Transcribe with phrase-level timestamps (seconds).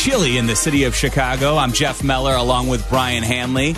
[0.00, 1.58] chilly in the city of Chicago.
[1.58, 3.74] I'm Jeff Meller along with Brian Hanley.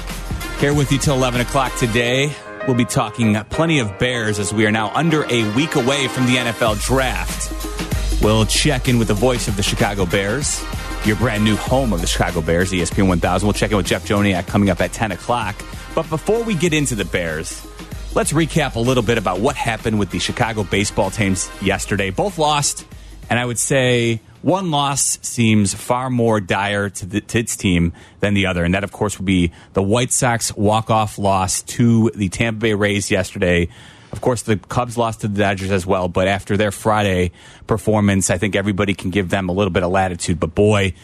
[0.60, 2.32] Here with you till 11 o'clock today.
[2.64, 6.26] We'll be talking plenty of Bears as we are now under a week away from
[6.26, 8.22] the NFL draft.
[8.22, 10.64] We'll check in with the voice of the Chicago Bears,
[11.04, 13.44] your brand new home of the Chicago Bears, ESPN 1000.
[13.44, 15.57] We'll check in with Jeff Joniak coming up at 10 o'clock.
[15.93, 17.66] But before we get into the Bears,
[18.14, 22.11] let's recap a little bit about what happened with the Chicago baseball teams yesterday.
[22.11, 22.86] Both lost,
[23.29, 27.92] and I would say one loss seems far more dire to, the, to its team
[28.20, 32.10] than the other, and that, of course, would be the White Sox walk-off loss to
[32.14, 33.68] the Tampa Bay Rays yesterday.
[34.10, 37.32] Of course, the Cubs lost to the Dodgers as well, but after their Friday
[37.66, 40.38] performance, I think everybody can give them a little bit of latitude.
[40.38, 40.94] But boy,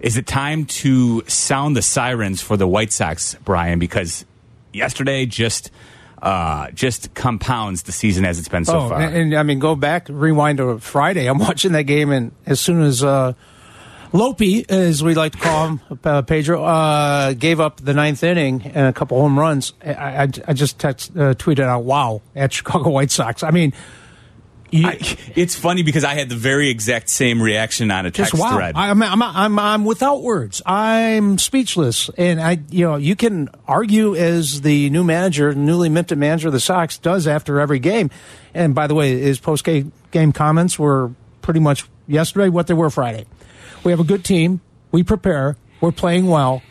[0.00, 3.78] is it time to sound the sirens for the White Sox, Brian?
[3.78, 4.24] Because
[4.72, 5.70] yesterday just
[6.26, 9.00] uh, just compounds the season as it's been so oh, far.
[9.00, 11.26] And, and, I mean, go back, rewind to Friday.
[11.26, 13.34] I'm watching that game, and as soon as uh,
[14.12, 18.62] Lopi, as we like to call him, uh, Pedro, uh, gave up the ninth inning
[18.62, 22.52] and a couple home runs, I, I, I just text, uh, tweeted out, "Wow!" at
[22.52, 23.42] Chicago White Sox.
[23.42, 23.72] I mean.
[24.76, 24.98] You, I,
[25.34, 28.54] it's funny because I had the very exact same reaction on a text just wow.
[28.54, 28.76] thread.
[28.76, 30.62] I'm, I'm, I'm, I'm without words.
[30.66, 32.10] I'm speechless.
[32.16, 36.52] And I, you know, you can argue as the new manager, newly minted manager of
[36.52, 38.10] the Sox does after every game.
[38.54, 41.10] And by the way, his post game comments were
[41.42, 43.26] pretty much yesterday what they were Friday.
[43.84, 44.60] We have a good team.
[44.92, 45.56] We prepare.
[45.80, 46.62] We're playing well.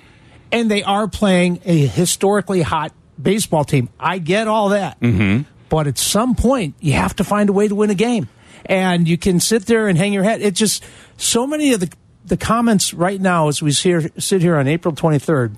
[0.51, 3.89] And they are playing a historically hot baseball team.
[3.99, 4.99] I get all that.
[4.99, 5.43] Mm-hmm.
[5.69, 8.30] But at some point, you have to find a way to win a game.
[8.66, 10.41] And you can sit there and hang your head.
[10.41, 10.83] It just,
[11.17, 11.91] so many of the,
[12.25, 15.55] the comments right now as we here, sit here on April 23rd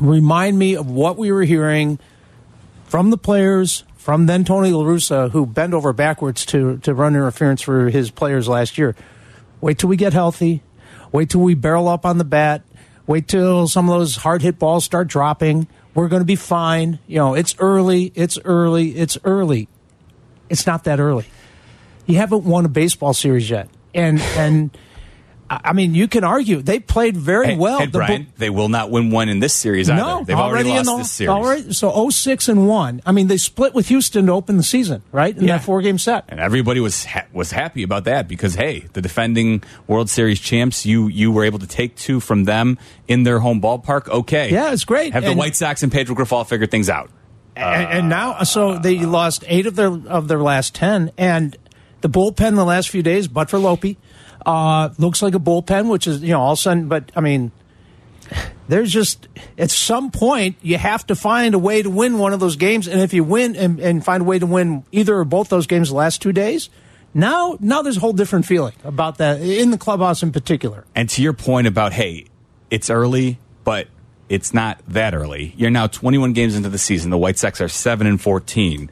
[0.00, 1.98] remind me of what we were hearing
[2.84, 7.14] from the players, from then Tony La Russa, who bent over backwards to, to run
[7.14, 8.96] interference for his players last year.
[9.60, 10.62] Wait till we get healthy.
[11.12, 12.62] Wait till we barrel up on the bat.
[13.06, 15.68] Wait till some of those hard hit balls start dropping.
[15.94, 16.98] We're going to be fine.
[17.06, 18.12] You know, it's early.
[18.14, 18.90] It's early.
[18.96, 19.68] It's early.
[20.48, 21.26] It's not that early.
[22.06, 24.76] You haven't won a baseball series yet, and and
[25.52, 27.80] I mean, you can argue they played very hey, well.
[27.80, 30.00] Hey, The Brian, Bo- they will not win one in this series either.
[30.00, 31.28] no, They've already, in lost the, this series.
[31.30, 33.02] Already, so 06 and one.
[33.04, 35.36] I mean, they split with Houston to open the season, right?
[35.36, 35.56] In Yeah.
[35.56, 36.24] that four game set.
[36.28, 40.86] And everybody was ha- was happy about that because hey, the defending World Series champs,
[40.86, 42.78] you you were able to take two from them
[43.08, 44.08] in their home ballpark.
[44.08, 45.12] Okay, Yeah, it's great.
[45.14, 47.10] Have the White Sox and Pedro Grifol figure things out?
[47.56, 51.56] and, and now, so they lost eight of their of their last ten, and
[52.02, 53.96] the bullpen the last few days, but for Lopi,
[54.46, 56.88] uh, looks like a bullpen, which is you know all of a sudden.
[56.88, 57.52] But I mean,
[58.68, 59.28] there's just
[59.58, 62.88] at some point you have to find a way to win one of those games,
[62.88, 65.66] and if you win and, and find a way to win either or both those
[65.66, 66.70] games the last two days.
[67.12, 70.84] Now, now there's a whole different feeling about that in the clubhouse in particular.
[70.94, 72.26] And to your point about hey,
[72.70, 73.88] it's early, but
[74.28, 75.52] it's not that early.
[75.56, 77.10] You're now 21 games into the season.
[77.10, 78.88] The White Sox are seven and 14.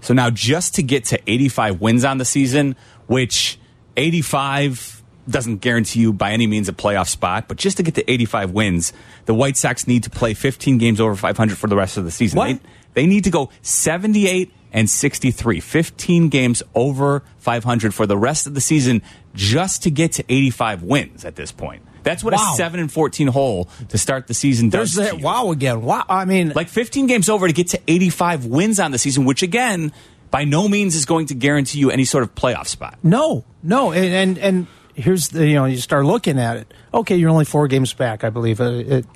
[0.00, 2.74] So now just to get to 85 wins on the season,
[3.06, 3.59] which
[3.96, 8.10] 85 doesn't guarantee you by any means a playoff spot, but just to get to
[8.10, 8.92] 85 wins,
[9.26, 12.10] the White Sox need to play 15 games over 500 for the rest of the
[12.10, 12.36] season.
[12.38, 12.46] What?
[12.94, 18.46] They, they need to go 78 and 63, 15 games over 500 for the rest
[18.46, 19.02] of the season
[19.34, 21.82] just to get to 85 wins at this point.
[22.02, 22.52] That's what Wow.
[22.54, 24.94] a 7 and 14 hole to start the season does.
[24.94, 25.82] There's that wow again.
[25.82, 26.04] Wow.
[26.08, 29.42] I mean, Like 15 games over to get to 85 wins on the season, which
[29.42, 29.92] again,
[30.30, 32.98] by no means is going to guarantee you any sort of playoff spot.
[33.02, 36.72] No, no, and and, and here's the you know you start looking at it.
[36.92, 38.60] Okay, you're only four games back, I believe.
[38.60, 39.06] Uh, it,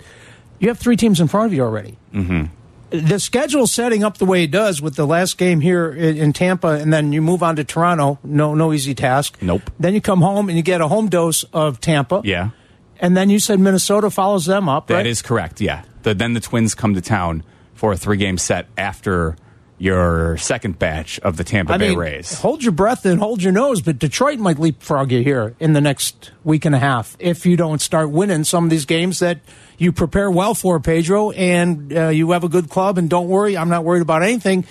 [0.58, 1.96] you have three teams in front of you already.
[2.12, 2.44] Mm-hmm.
[2.90, 6.32] The schedule setting up the way it does with the last game here in, in
[6.32, 8.20] Tampa, and then you move on to Toronto.
[8.22, 9.36] No, no easy task.
[9.42, 9.62] Nope.
[9.80, 12.20] Then you come home and you get a home dose of Tampa.
[12.24, 12.50] Yeah.
[13.00, 14.86] And then you said Minnesota follows them up.
[14.86, 15.06] That right?
[15.06, 15.60] is correct.
[15.60, 15.82] Yeah.
[16.04, 17.42] The, then the Twins come to town
[17.74, 19.36] for a three game set after
[19.84, 22.40] your second batch of the Tampa I Bay mean, Rays.
[22.40, 25.80] hold your breath and hold your nose, but Detroit might leapfrog you here in the
[25.82, 29.40] next week and a half if you don't start winning some of these games that
[29.76, 32.96] you prepare well for, Pedro, and uh, you have a good club.
[32.96, 34.64] And don't worry, I'm not worried about anything.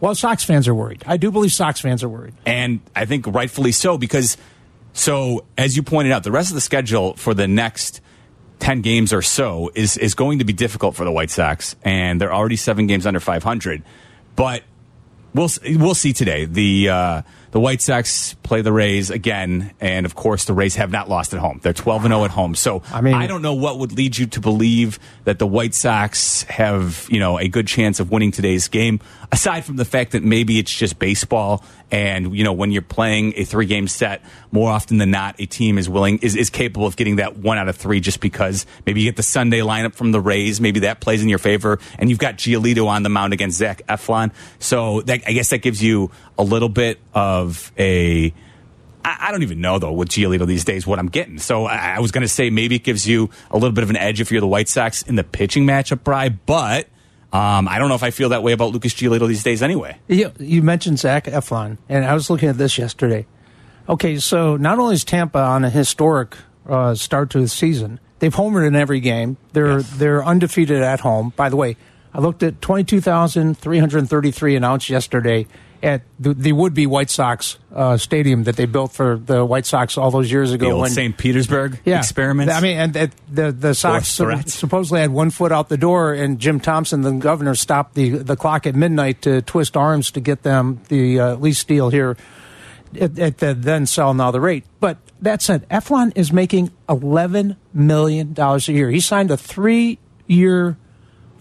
[0.00, 1.04] Well, Sox fans are worried.
[1.06, 2.34] I do believe Sox fans are worried.
[2.44, 4.36] And I think rightfully so because,
[4.92, 8.00] so as you pointed out, the rest of the schedule for the next
[8.58, 11.76] 10 games or so is, is going to be difficult for the White Sox.
[11.84, 13.84] And they're already seven games under 500.
[14.36, 14.62] But
[15.34, 16.44] we'll, we'll see today.
[16.46, 20.90] The, uh, the White Sox play the Rays again, and of course, the Rays have
[20.90, 21.60] not lost at home.
[21.62, 22.54] They're 12 and 0 at home.
[22.54, 25.74] So I mean- I don't know what would lead you to believe that the White
[25.74, 29.00] Sox have, you know, a good chance of winning today's game,
[29.32, 31.64] aside from the fact that maybe it's just baseball.
[31.90, 35.46] And, you know, when you're playing a three game set, more often than not, a
[35.46, 38.66] team is willing, is, is capable of getting that one out of three just because
[38.86, 40.60] maybe you get the Sunday lineup from the Rays.
[40.60, 41.78] Maybe that plays in your favor.
[41.98, 44.32] And you've got Giolito on the mound against Zach Eflin.
[44.58, 48.34] So that, I guess that gives you a little bit of a
[49.04, 51.38] I, don't even know though with Giolito these days what I'm getting.
[51.38, 53.96] So I was going to say maybe it gives you a little bit of an
[53.96, 56.28] edge if you're the White Sox in the pitching matchup, Bry.
[56.28, 56.86] But
[57.32, 59.96] um, I don't know if I feel that way about Lucas Giolito these days anyway.
[60.08, 63.26] You, you mentioned Zach Eflin, and I was looking at this yesterday.
[63.88, 66.36] Okay, so not only is Tampa on a historic
[66.68, 69.36] uh, start to the season, they've homered in every game.
[69.52, 69.90] They're Yes.
[69.96, 71.32] they're undefeated at home.
[71.36, 71.76] By the way,
[72.14, 75.46] I looked at twenty two thousand three hundred thirty three announced yesterday
[75.82, 79.66] at the, the would be White Sox uh, stadium that they built for the White
[79.66, 80.66] Sox all those years ago.
[80.66, 81.16] The old when St.
[81.16, 81.98] Petersburg yeah.
[81.98, 82.54] experiments.
[82.54, 86.38] I mean, and the the, the Sox supposedly had one foot out the door, and
[86.38, 90.42] Jim Thompson, the governor, stopped the the clock at midnight to twist arms to get
[90.42, 92.16] them the uh, lease deal here
[93.00, 94.64] at, at the then sell now the rate.
[94.78, 98.90] But that said, Eflin is making eleven million dollars a year.
[98.90, 99.98] He signed a three
[100.28, 100.76] year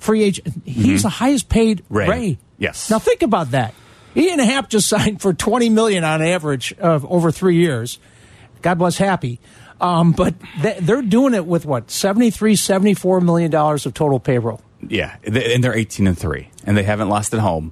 [0.01, 0.61] free agent.
[0.65, 1.95] He's the highest paid Mm-hmm.
[1.95, 2.09] Ray.
[2.09, 2.37] Ray.
[2.57, 2.89] Yes.
[2.89, 3.73] Now think about that.
[4.15, 7.97] Ian Happ just signed for twenty million on average of over three years.
[8.61, 9.39] God bless Happy.
[9.79, 14.61] Um, but they, they're doing it with what 73 74 million dollars of total payroll.
[14.87, 17.71] yeah, and they're 18 and three, and they haven't lost at home.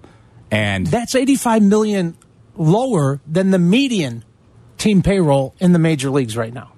[0.49, 2.17] And That's 85 million
[2.55, 4.25] lower than the median
[4.79, 6.71] team payroll in the major leagues right now.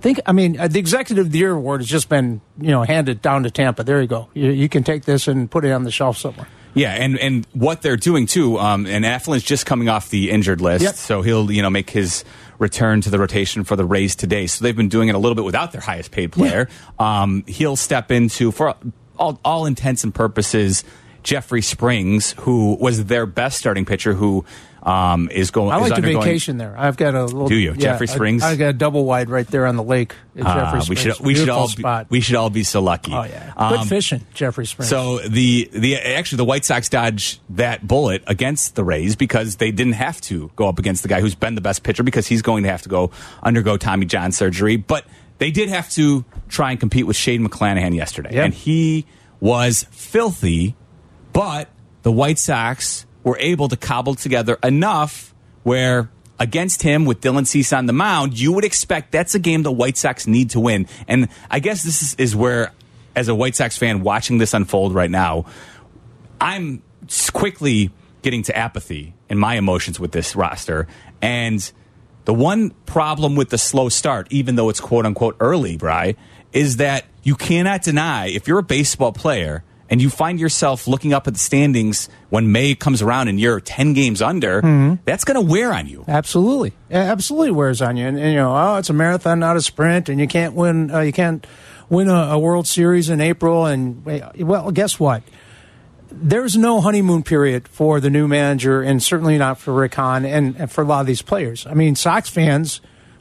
[0.00, 2.82] Think, I mean, uh, the Executive of the Year award has just been, you know,
[2.84, 3.82] handed down to Tampa.
[3.82, 4.28] There you go.
[4.32, 6.46] You, you can take this and put it on the shelf somewhere.
[6.74, 10.60] Yeah, and and what they're doing too, um, and Eflin's just coming off the injured
[10.60, 10.94] list, Yep.
[10.94, 12.24] so he'll you know make his
[12.60, 14.46] return to the rotation for the Rays today.
[14.46, 16.68] So they've been doing it a little bit without their highest paid player.
[16.98, 18.76] Um, he'll step into for
[19.18, 20.84] all, all intents and purposes.
[21.24, 24.44] Jeffrey Springs, who was their best starting pitcher, who
[24.82, 25.72] um, is going.
[25.72, 26.74] I like to vacation there.
[26.78, 27.48] I've got a little.
[27.48, 27.74] Do you?
[27.74, 28.42] Jeffrey Springs?
[28.42, 31.00] I, got a double wide right there on the lake at Ah, Jeffrey we Springs.
[31.16, 32.08] should we should Beautiful all spot.
[32.08, 33.12] be, we should all be so lucky.
[33.12, 34.88] oh yeah, Um, good fishing, Jeffrey Springs.
[34.88, 39.70] So the the actually the White Sox dodged that bullet against the Rays because they
[39.70, 42.42] didn't have to go up against the guy who's been the best pitcher because he's
[42.42, 43.10] going to have to go
[43.42, 45.04] undergo Tommy John surgery, but
[45.38, 48.44] they did have to try and compete with Shane McClanahan yesterday, Yep.
[48.44, 49.06] and he
[49.40, 50.74] was filthy.
[51.32, 51.68] But
[52.02, 57.72] the White Sox were able to cobble together enough where against him with Dylan Cease
[57.72, 60.86] on the mound, you would expect that's a game the White Sox need to win.
[61.06, 62.72] And I guess this is, is where,
[63.16, 65.46] as a White Sox fan watching this unfold right now,
[66.40, 66.82] I'm
[67.32, 67.90] quickly
[68.22, 70.86] getting to apathy in my emotions with this roster.
[71.20, 71.70] And
[72.24, 76.14] the one problem with the slow start, even though it's quote unquote early, Bry,
[76.52, 81.12] is that you cannot deny if you're a baseball player and you find yourself looking
[81.12, 85.34] up at the standings when May comes around and you're 10 games under, that's going
[85.34, 86.04] to wear on you.
[86.06, 88.06] Absolutely, Yeah, absolutely wears on you.
[88.06, 90.90] And, and, you know, oh, it's a marathon, not a sprint, and you can't win.
[90.90, 91.46] Uh, you can't
[91.88, 93.66] win a, a World Series in April.
[93.66, 95.22] And well, guess what?
[96.10, 100.56] There's no honeymoon period for the new manager, and certainly not for Rick Hahn and,
[100.56, 101.66] and for a lot of these players.
[101.66, 102.80] I mean, Sox fans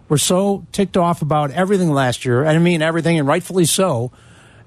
[0.09, 2.41] were so ticked off about everything last year.
[2.41, 4.11] And I mean, everything, and rightfully so.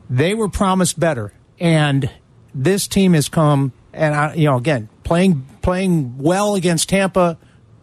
[0.08, 2.10] They were promised better, and
[2.54, 3.72] this team has come.
[3.92, 7.38] And I, you know, again, playing playing well against Tampa.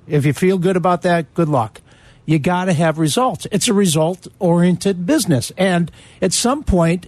[0.08, 1.82] If you feel good about that, good luck.
[2.26, 3.48] You got to have results.
[3.52, 5.92] It's a result oriented business, and
[6.22, 7.08] at some point,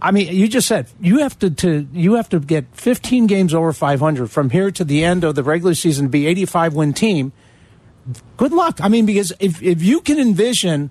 [0.00, 3.54] I mean, you just said you have to, to you have to get 15 games
[3.54, 6.08] over 500 from here to the end of the regular season.
[6.08, 7.32] Be 85 win team.
[8.36, 8.80] Good luck.
[8.82, 10.90] I mean, because if if you can envision,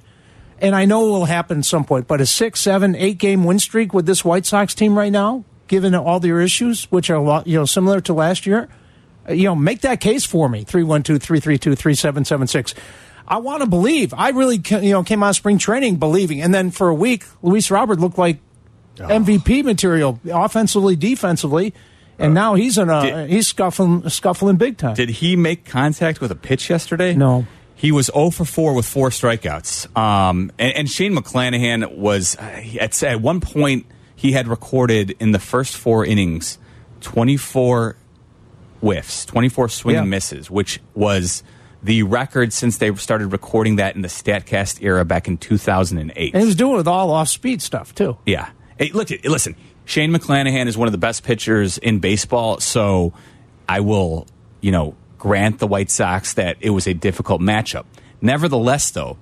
[0.62, 3.44] and I know it will happen at some point, but a six, seven, eight game
[3.44, 7.16] win streak with this White Sox team right now, given all their issues, which are
[7.16, 8.70] a lot, you know similar to last year,
[9.28, 10.64] uh, you know, make that case for me.
[10.66, 12.74] 312-332-3776.
[13.28, 14.14] I want to believe.
[14.14, 17.24] I really, you know, came out of spring training believing, and then for a week,
[17.42, 18.40] Luis Robert looked like
[18.98, 21.74] MVP material, offensively, defensively,
[22.20, 24.96] and now he's in a Did- he's scuffling scuffling big time.
[24.96, 27.16] Did he make contact with a pitch yesterday?
[27.16, 27.46] No.
[27.82, 29.98] He was 0 for 4 with four strikeouts.
[29.98, 35.40] Um, and, and Shane McClanahan was, at, at one point, he had recorded in the
[35.40, 36.60] first four innings
[37.02, 37.96] 24
[38.82, 40.10] whiffs, 24 swing and Yeah.
[40.10, 41.42] misses, which was
[41.82, 46.34] the record since they started recording that in the StatCast era back in 2008.
[46.36, 48.16] and he was doing it with all off speed stuff too.
[48.28, 48.50] Yeah.
[48.78, 49.56] Hey, look, listen.
[49.86, 53.14] Shane McClanahan is one of the best pitchers in baseball, so
[53.68, 54.28] I will,
[54.62, 57.86] you know, grant the White Sox that it was a difficult matchup.
[58.22, 59.18] Nevertheless, though,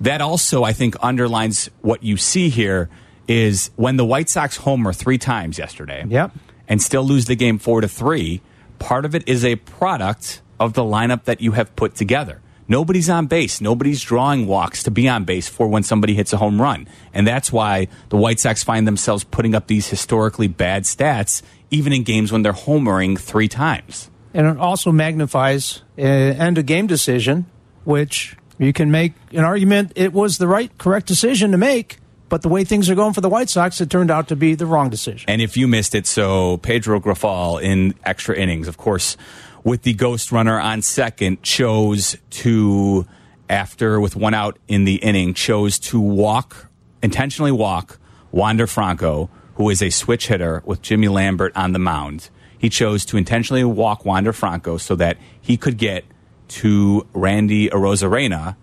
[0.00, 2.88] that also I think underlines what you see here
[3.26, 6.30] is when the White Sox homer three times yesterday, Yep.
[6.68, 8.42] and still lose the game four to three.
[8.78, 12.40] Part of it is a product of the lineup that you have put together.
[12.68, 13.60] Nobody's on base.
[13.60, 16.86] Nobody's drawing walks to be on base for when somebody hits a home run.
[17.12, 21.92] And that's why the White Sox find themselves putting up these historically bad stats, even
[21.92, 24.10] in games when they're homering three times.
[24.34, 27.46] And it also magnifies an end of game decision,
[27.84, 31.98] which you can make an argument it was the right, correct decision to make.
[32.28, 34.54] But the way things are going for the White Sox, it turned out to be
[34.54, 35.28] the wrong decision.
[35.28, 39.16] And if you missed it, so Pedro Grifol in extra innings, of course,
[39.62, 43.06] with the ghost runner on second, chose to,
[43.48, 46.66] after with one out in the inning, chose to walk,
[47.02, 47.98] intentionally walk
[48.32, 52.30] Wander Franco, who is a switch hitter with Jimmy Lambert on the mound.
[52.58, 56.04] He chose to intentionally walk Wander Franco so that he could get
[56.48, 58.56] to Randy Arozarena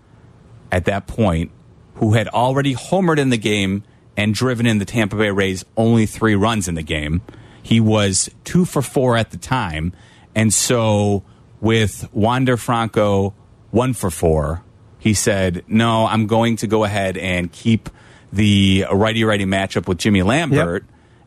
[0.70, 1.50] at that point,
[1.96, 3.84] who had already homered in the game
[4.16, 7.22] and driven in the Tampa Bay Rays only three runs in the game.
[7.62, 9.92] He was two for four at the time.
[10.34, 11.22] And so
[11.60, 13.34] with Wander Franco
[13.70, 14.64] one for four,
[14.98, 17.88] he said, No, I'm going to go ahead and keep
[18.32, 20.84] the righty righty matchup with Jimmy Lambert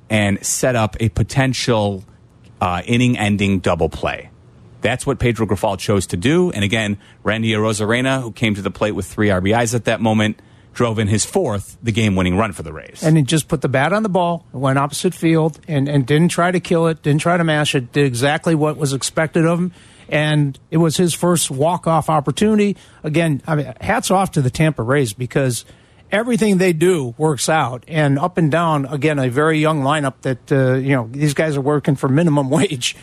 [0.09, 2.03] and set up a potential
[2.61, 4.29] uh, inning ending double play.
[4.81, 6.51] That's what Pedro Grifol chose to do.
[6.51, 10.39] And again, Randy Arozarena, who came to the plate with three RBIs at that moment,
[10.75, 13.01] drove in his fourth, the game winning run for the Rays.
[13.01, 16.29] And he just put the bat on the ball, went opposite field, and, and didn't
[16.29, 19.57] try to kill it, didn't try to mash it, did exactly what was expected of
[19.57, 19.71] him.
[20.07, 22.77] And it was his first walk off opportunity.
[23.03, 25.65] Again, I mean, hats off to the Tampa Rays because
[26.15, 27.83] everything they do works out.
[27.87, 31.57] And up and down, again, a very young lineup that, uh, you know, these guys
[31.57, 32.95] are working for minimum wage.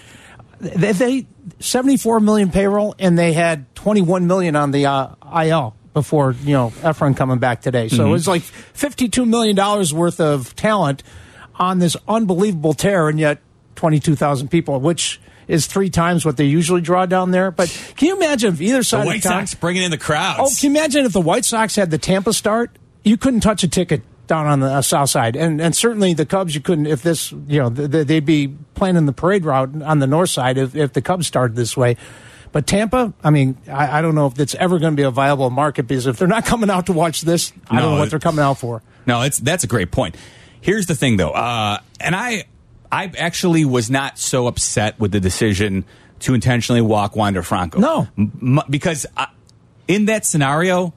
[0.60, 1.26] They, they
[1.58, 5.14] 74 million payroll, and they had 21 million on the uh,
[5.44, 7.88] IL before you know Eflin coming back today.
[7.88, 11.02] So it was like 52 million dollars worth of talent
[11.56, 13.40] on this unbelievable tear, and yet
[13.74, 17.50] 22,000 people, which is three times what they usually draw down there.
[17.50, 19.46] But can you imagine if either the side White of town?
[19.46, 20.38] Sox bringing in the crowds.
[20.40, 22.70] Oh, can you imagine if the White Sox had the Tampa start?
[23.04, 26.26] You couldn't touch a ticket down on the uh, south side, and and certainly the
[26.26, 26.54] Cubs.
[26.54, 27.32] You couldn't if this.
[27.32, 30.74] You know, th- th- they'd be planning the parade route on the north side if
[30.74, 31.96] if the Cubs started this way.
[32.52, 35.10] But Tampa, I mean, I, I don't know if it's ever going to be a
[35.10, 38.10] viable market because if they're not coming out to watch this, I don't know what
[38.10, 38.82] they're coming out for.
[39.06, 40.16] No, it's that's a great point.
[40.60, 42.44] Here's the thing, though, uh, and I,
[42.92, 45.84] I actually was not so upset with the decision
[46.20, 47.80] to intentionally walk Wander Franco.
[47.80, 48.06] No.
[48.16, 49.26] M- because I,
[49.88, 50.94] in that scenario,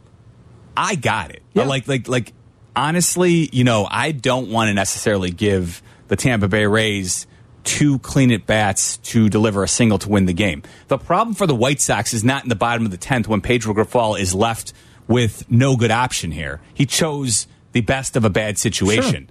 [0.75, 1.43] I got it.
[1.53, 1.65] Yeah.
[1.65, 2.33] Like, like, like.
[2.77, 7.25] Honestly, you know, I don't want to necessarily give the Tampa Bay Rays
[7.63, 10.61] two clean at bats to deliver a single to win the game.
[10.89, 13.39] The problem for the White Sox is not in the bottom of the tenth when
[13.39, 14.73] Pedro Grifol is left
[15.07, 16.61] with no good option here.
[16.73, 19.29] He chose the best of a bad situation.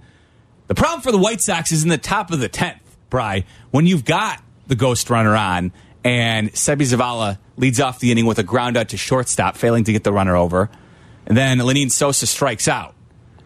[0.66, 3.86] The problem for the White Sox is in the top of the 10th, Bry, when
[3.86, 5.72] you've got the ghost runner on
[6.02, 9.92] and Seby Zavala leads off the inning with a ground out to shortstop, failing to
[9.92, 10.70] get the runner over.
[11.26, 12.94] And then Lenyn Sosa strikes out.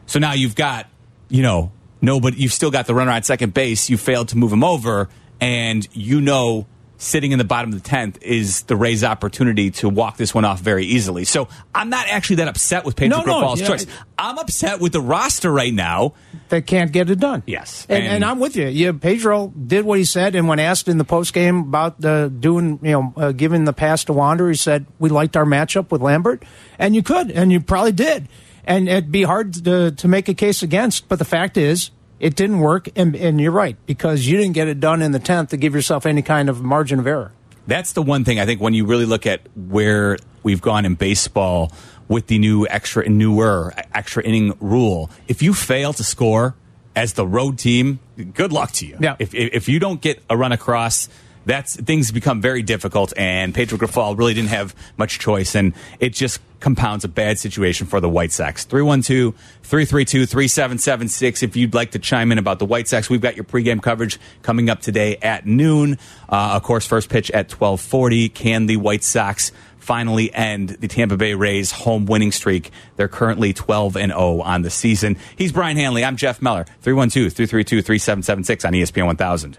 [0.06, 0.86] So now you've got,
[1.28, 3.90] you know, nobody, you've still got the runner on second base.
[3.90, 5.08] You failed to move him over.
[5.40, 6.66] And you know,
[7.00, 10.44] sitting in the bottom of the 10th is the Rays' opportunity to walk this one
[10.44, 11.24] off very easily.
[11.24, 13.86] So I'm not actually that upset with Pedro No, no, choice.
[14.18, 16.14] I- I'm upset with the roster right now.
[16.48, 17.44] That can't get it done.
[17.46, 17.86] Yes.
[17.88, 18.66] and, And- and, I'm with you.
[18.66, 22.80] Yeah, Pedro did what he said, and when asked in the postgame about uh, doing,
[22.82, 26.02] you know, uh, giving the pass to Wander, he said we liked our matchup with
[26.02, 26.42] Lambert,
[26.80, 28.28] and you could, and you probably did,
[28.64, 31.08] and it'd be hard to to make a case against.
[31.08, 31.90] But the fact is,
[32.20, 35.18] it didn't work, and, and you're right because you didn't get it done in the
[35.18, 37.32] tenth to give yourself any kind of margin of error.
[37.66, 40.94] That's the one thing I think when you really look at where we've gone in
[40.94, 41.72] baseball
[42.08, 45.10] with the new extra newer extra inning rule.
[45.28, 46.54] If you fail to score
[46.96, 48.00] as the road team,
[48.34, 48.96] good luck to you.
[48.98, 49.16] Yeah.
[49.18, 51.08] If if you don't get a run across,
[51.48, 53.12] that's things become very difficult.
[53.16, 57.86] And Pedro Grifol really didn't have much choice, and it just compounds a bad situation
[57.86, 58.64] for the White Sox.
[58.64, 61.42] 312 332 3776.
[61.42, 64.20] If you'd like to chime in about the White Sox, we've got your pregame coverage
[64.42, 65.98] coming up today at noon.
[66.28, 68.28] Uh, of course, first pitch at 1240.
[68.28, 72.70] Can the White Sox finally end the Tampa Bay Rays home winning streak?
[72.96, 75.16] They're currently 12 and 0 on the season.
[75.36, 76.04] He's Brian Hanley.
[76.04, 76.66] I'm Jeff Meller.
[76.82, 79.58] 312 332 3776 on ESPN 1000.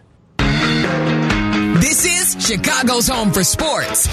[1.79, 4.07] This is Chicago's home for sports.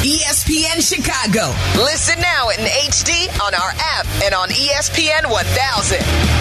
[0.00, 1.54] ESPN Chicago.
[1.76, 6.40] Listen now in HD on our app and on ESPN 1000.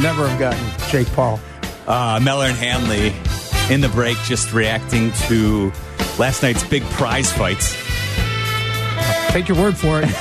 [0.00, 1.40] never have gotten Jake Paul.
[1.86, 3.12] Uh, Meller and Hanley
[3.74, 5.72] in the break just reacting to
[6.18, 7.89] last night's big prize fights.
[9.28, 10.08] Take your word for it.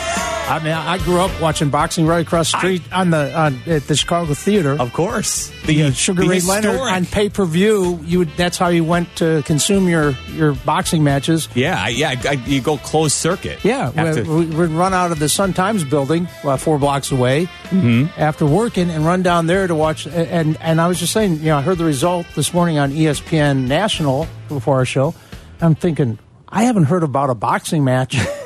[0.50, 3.84] I mean, I grew up watching boxing right across the street on the on, at
[3.84, 4.76] the Chicago Theater.
[4.80, 5.52] Of course.
[5.68, 8.00] The Sugar the Ray Leonard on pay per view.
[8.04, 11.48] You would, that's how you went to consume your your boxing matches.
[11.54, 12.20] Yeah, yeah.
[12.26, 13.64] I, you go closed circuit.
[13.64, 13.92] Yeah,
[14.24, 18.20] we, we'd run out of the Sun Times building, uh, four blocks away, Mm-hmm.
[18.20, 20.08] after working, and run down there to watch.
[20.08, 22.92] And and I was just saying, you know, I heard the result this morning on
[22.92, 25.14] ESPN National before our show.
[25.62, 28.18] I'm thinking, I haven't heard about a boxing match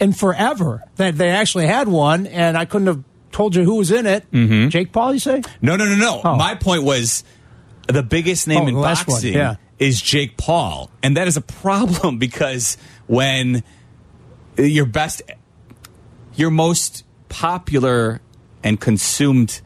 [0.00, 0.82] in forever.
[0.96, 4.30] That they actually had one, and I couldn't have told you who was in it.
[4.30, 4.68] Mm-hmm.
[4.68, 5.42] Jake Paul, you say?
[5.60, 6.20] No, no, no, no.
[6.24, 6.36] Oh.
[6.36, 7.24] My point was
[7.86, 9.56] the biggest name Oh, in the last one, boxing yeah.
[9.78, 10.90] is Jake Paul.
[11.02, 12.76] And that is a problem because
[13.06, 13.62] when
[14.56, 15.22] your best,
[16.34, 18.20] your most popular
[18.62, 19.60] and consumed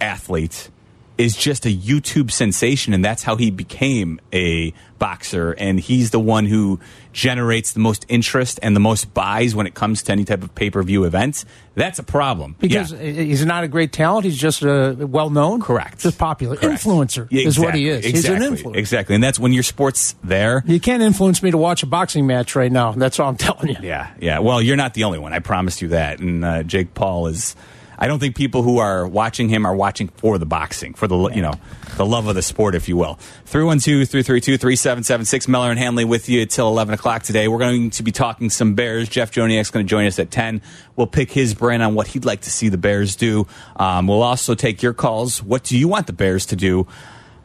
[0.00, 0.70] athlete
[1.16, 5.52] is just a YouTube sensation, and that's how he became a boxer.
[5.52, 6.80] And he's the one who
[7.12, 10.52] generates the most interest and the most buys when it comes to any type of
[10.56, 11.44] pay per view events.
[11.76, 12.56] That's a problem.
[12.58, 12.98] Because Yeah.
[13.10, 14.24] he's not a great talent.
[14.24, 15.60] He's just a well known.
[15.60, 16.00] Correct.
[16.00, 16.56] Just popular.
[16.56, 16.82] Correct.
[16.82, 18.04] Influencer Yeah, is what he is.
[18.04, 18.12] Exactly,
[18.46, 18.76] He's an influencer.
[18.76, 19.14] Exactly.
[19.14, 20.64] And that's when your sport's there.
[20.66, 22.92] You can't influence me to watch a boxing match right now.
[22.92, 23.76] That's all I'm telling you.
[23.82, 24.38] Yeah, yeah.
[24.40, 25.32] Well, you're not the only one.
[25.32, 26.18] I promised you that.
[26.18, 27.54] And uh, Jake Paul is.
[27.98, 31.28] I don't think people who are watching him are watching for the boxing, for the
[31.28, 31.54] you know
[31.96, 33.18] the love of the sport, if you will.
[33.46, 35.48] 312-332-3776.
[35.48, 37.48] Meller and Hanley with you till 11 o'clock today.
[37.48, 39.08] We're going to be talking some Bears.
[39.08, 40.62] Jeff Joniak's going to join us at 10.
[40.96, 43.46] We'll pick his brain on what he'd like to see the Bears do.
[43.76, 45.42] Um, we'll also take your calls.
[45.42, 46.86] What do you want the Bears to do?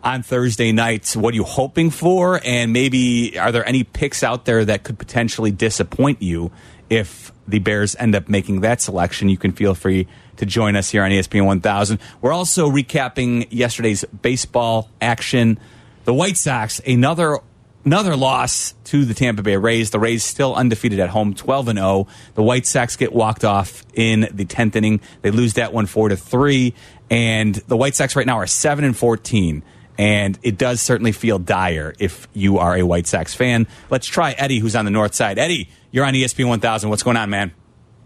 [0.04, 1.16] on Thursday night.
[1.16, 2.40] What are you hoping for?
[2.44, 6.52] And maybe are there any picks out there that could potentially disappoint you
[6.90, 9.30] if the Bears end up making that selection?
[9.30, 10.08] You can feel free
[10.40, 12.00] to join us here on ESPN 1000.
[12.22, 15.60] We're also recapping yesterday's baseball action.
[16.06, 17.40] The White Sox, another
[17.86, 19.92] another loss to the Tampa Bay Rays.
[19.92, 22.08] The Rays still undefeated at home, 12 and 0.
[22.36, 25.02] The White Sox get walked off in the 10th inning.
[25.22, 26.74] They lose that one 4 to 3
[27.10, 29.64] and the White Sox right now are 7 and 14
[29.98, 33.68] and it does certainly feel dire if you are a White Sox fan.
[33.90, 35.38] Let's try Eddie who's on the north side.
[35.38, 36.90] Eddie, you're on ESPN 1000.
[36.90, 37.52] What's going on, man?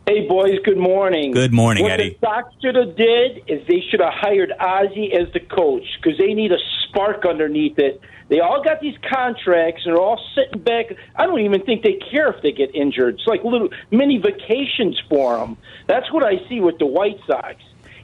[0.05, 1.31] Hey boys, good morning.
[1.31, 2.17] Good morning, what Eddie.
[2.19, 6.19] the Sox should have did is they should have hired Ozzie as the coach because
[6.19, 8.01] they need a spark underneath it.
[8.27, 10.87] They all got these contracts and they're all sitting back.
[11.15, 13.13] I don't even think they care if they get injured.
[13.13, 15.55] It's like little mini vacations for them.
[15.87, 17.55] That's what I see with the White Sox.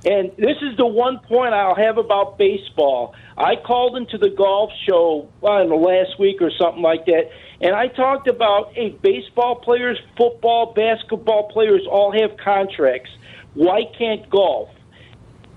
[0.05, 3.13] And this is the one point I'll have about baseball.
[3.37, 7.29] I called into the golf show well, in the last week or something like that,
[7.61, 13.09] and I talked about hey, baseball players, football, basketball players all have contracts.
[13.55, 14.69] Why can't golf?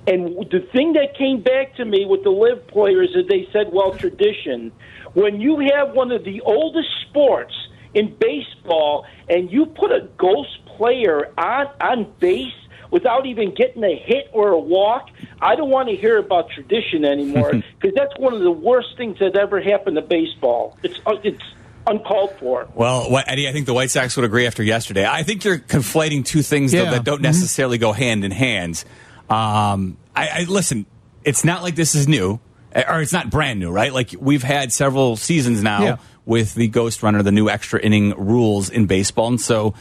[0.09, 3.69] And the thing that came back to me with the LIV players is they said,
[3.73, 4.73] well, tradition.
[5.15, 7.55] When you have one of the oldest sports
[7.95, 12.53] in baseball and you put a ghost player on, on base
[12.93, 15.09] without even getting a hit or a walk,
[15.41, 19.19] I don't want to hear about tradition anymore because that's one of the worst things
[19.19, 20.79] that ever happened to baseball.
[20.85, 21.43] It's, uh, it's
[21.87, 22.69] uncalled for.
[22.75, 25.05] Well, Eddie, I think the White Sox would agree after yesterday.
[25.05, 28.85] I think you're conflating two things though, that don't necessarily go hand in hand.
[29.29, 30.87] Um, I, I listen.
[31.25, 32.41] It's not like this is new,
[32.75, 33.93] or it's not brand new, right?
[33.93, 35.97] Like we've had several seasons now Yeah.
[36.27, 39.75] with the Ghost Runner, the new extra inning rules in baseball, and so.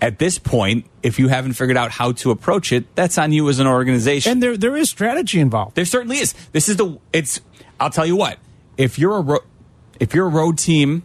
[0.00, 3.48] At this point, if you haven't figured out how to approach it, that's on you
[3.48, 4.32] as an organization.
[4.32, 5.74] And there there is strategy involved.
[5.74, 6.34] There certainly is.
[6.52, 6.98] This is the.
[7.12, 7.40] It's.
[7.80, 8.38] I'll tell you what.
[8.76, 9.44] If you're a ro-
[9.98, 11.02] if you're a road team,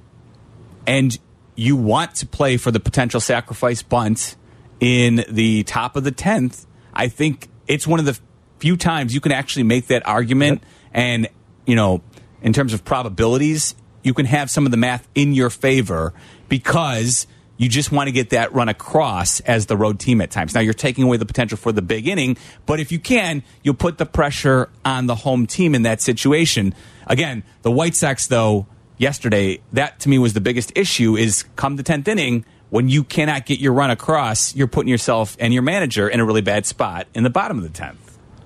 [0.85, 1.17] and
[1.55, 4.35] you want to play for the potential sacrifice bunt
[4.79, 8.19] in the top of the tenth, I think it's one of the
[8.59, 10.63] few times you can actually make that argument.
[10.93, 11.29] And
[11.65, 12.01] you know,
[12.41, 16.13] in terms of probabilities, you can have some of the math in your favor
[16.49, 17.27] because
[17.61, 20.55] you just want to get that run across as the road team at times.
[20.55, 23.75] Now you're taking away the potential for the big inning, but if you can, you'll
[23.75, 26.73] put the pressure on the home team in that situation.
[27.05, 28.65] Again, the White Sox though,
[28.97, 33.03] yesterday, that to me was the biggest issue is come the 10th inning, when you
[33.03, 36.65] cannot get your run across, you're putting yourself and your manager in a really bad
[36.65, 37.97] spot in the bottom of the 10th.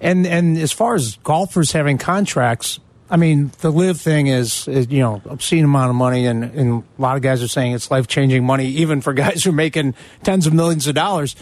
[0.01, 4.89] And and as far as golfers having contracts, I mean, the LIV thing is, is
[4.89, 7.91] you know obscene amount of money, and, and a lot of guys are saying it's
[7.91, 11.35] life changing money, even for guys who are making tens of millions of dollars.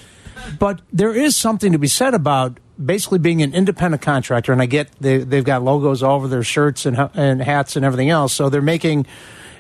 [0.60, 4.66] But there is something to be said about basically being an independent contractor, and I
[4.66, 8.34] get they, they've got logos all over their shirts and and hats and everything else,
[8.34, 9.06] so they're making.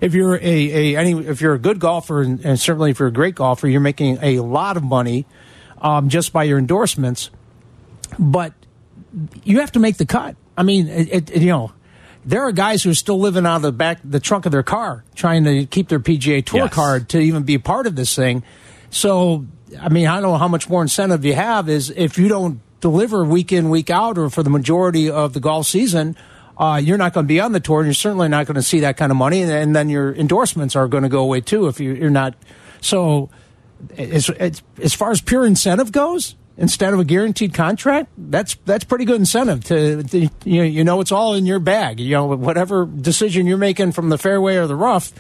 [0.02, 3.08] If you're a, a any if you're a good golfer and, and certainly if you're
[3.08, 5.26] a great golfer, you're making a lot of money
[5.82, 7.30] um, just by your endorsements.
[8.20, 8.54] But
[9.46, 10.36] you have to make the cut.
[10.58, 11.72] I mean, it, it, you know,
[12.26, 14.64] there are guys who are still living out of the back, the trunk of their
[14.64, 16.74] car, trying to keep their PGA Tour Yes.
[16.74, 18.44] card to even be a part of this thing.
[18.90, 19.46] So,
[19.82, 22.60] I mean, I don't know how much more incentive you have is if you don't
[22.80, 26.16] deliver week in, week out, or for the majority of the golf season,
[26.58, 28.62] uh, you're not going to be on the tour, and you're certainly not going to
[28.62, 31.42] see that kind of money, and, and then your endorsements are going to go away
[31.42, 32.36] too if you, you're not.
[32.82, 33.30] So,
[33.98, 38.84] as, as as far as pure incentive goes, instead of a guaranteed contract, that's that's
[38.84, 42.00] pretty good incentive to, to you know, you know it's all in your bag.
[42.00, 45.12] You know whatever decision you're making from the fairway or the rough,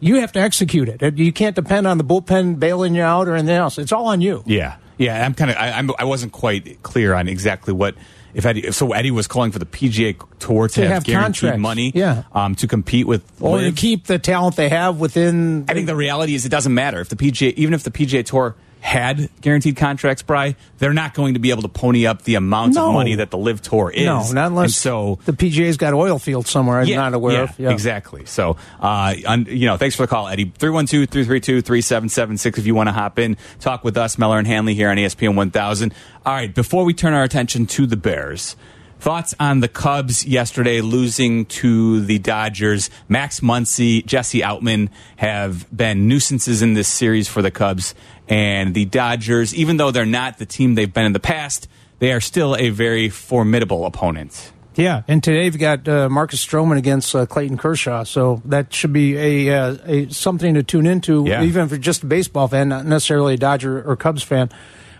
[0.00, 1.18] you have to execute it.
[1.18, 3.78] You can't depend on the bullpen bailing you out or anything else.
[3.78, 4.42] It's all on you.
[4.46, 5.24] Yeah, yeah.
[5.24, 5.56] I'm kind of.
[5.56, 7.94] I, I'm, I wasn't quite clear on exactly what
[8.34, 8.70] if Eddie.
[8.72, 11.60] So Eddie was calling for the PGA Tour to, To have, have guaranteed contracts.
[11.62, 12.24] money, Yeah.
[12.34, 13.24] um, to compete with.
[13.40, 15.64] Or to keep the talent they have within.
[15.68, 18.22] I think the reality is it doesn't matter if the PGA, even if the PGA
[18.26, 18.54] Tour
[18.86, 22.74] had guaranteed contracts, Bry, they're not going to be able to pony up the amount
[22.74, 22.86] No.
[22.86, 24.04] of money that the LIV Tour is.
[24.04, 27.42] no, not unless And so the PGA's got oil fields somewhere I'm not aware yeah,
[27.42, 27.58] of.
[27.58, 27.70] Yeah.
[27.70, 28.26] Exactly.
[28.26, 30.52] So, uh, un, you know, thanks for the call, Eddie.
[30.56, 34.74] 312 332 3776 if you want to hop in, talk with us, Meller and Hanley
[34.74, 35.92] here on ESPN 1000.
[36.24, 38.54] All right, before we turn our attention to the Bears,
[38.98, 42.88] thoughts on the Cubs yesterday losing to the Dodgers?
[43.08, 47.94] Max Muncy, Jesse Outman have been nuisances in this series for the Cubs.
[48.28, 51.68] And the Dodgers, even though they're not the team they've been in the past,
[52.00, 54.52] they are still a very formidable opponent.
[54.74, 58.92] Yeah, and today we've got uh, Marcus Stroman against uh, Clayton Kershaw, so that should
[58.92, 61.42] be a, uh, a something to tune into, Yeah.
[61.44, 64.50] even if you're just a baseball fan, not necessarily a Dodger or Cubs fan.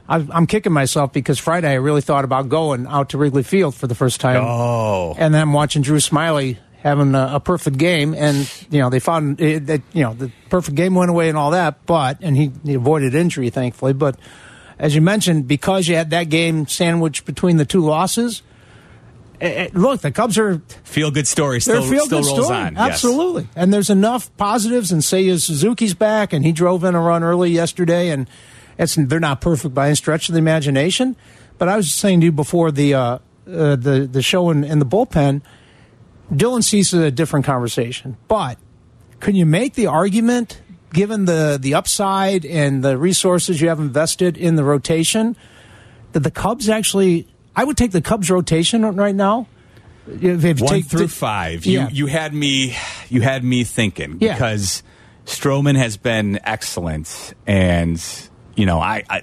[0.09, 3.75] I, I'm kicking myself because Friday I really thought about going out to Wrigley Field
[3.75, 5.15] for the first time, Oh.
[5.19, 9.01] and then I'm watching Drew Smyly having a, a perfect game, and you know they
[9.01, 12.37] found it, that you know the perfect game went away and all that, but and
[12.37, 14.19] he, he avoided injury thankfully, but.
[14.79, 18.43] As you mentioned, because you had that game sandwiched between the two losses,
[19.41, 22.59] eh, eh, look, the Cubs are feel good story still, feel still good rolls story.
[22.59, 22.75] on.
[22.75, 22.91] Yes.
[22.91, 23.49] Absolutely.
[23.57, 27.53] And there's enough positives and say Suzuki's back and he drove in a run early
[27.53, 28.29] yesterday and
[28.79, 31.17] it's they're not perfect by any stretch of the imagination.
[31.57, 34.63] But I was just saying to you before the uh, uh, the the show in,
[34.65, 35.41] in the bullpen,
[36.33, 38.17] Dylan Cease is a different conversation.
[38.29, 38.59] But
[39.21, 40.61] can you make the argument,
[40.93, 45.37] given the the upside and the resources you have invested in the rotation,
[46.13, 47.29] that the Cubs actually?
[47.55, 49.47] I would take the Cubs rotation right now.
[50.09, 51.65] If, you One take- through five.
[51.67, 51.89] You Yeah.
[51.91, 52.77] you had me
[53.09, 54.35] you had me thinking Yeah.
[54.35, 54.83] because
[55.25, 58.01] Stroman has been excellent and
[58.55, 59.23] you know, I, I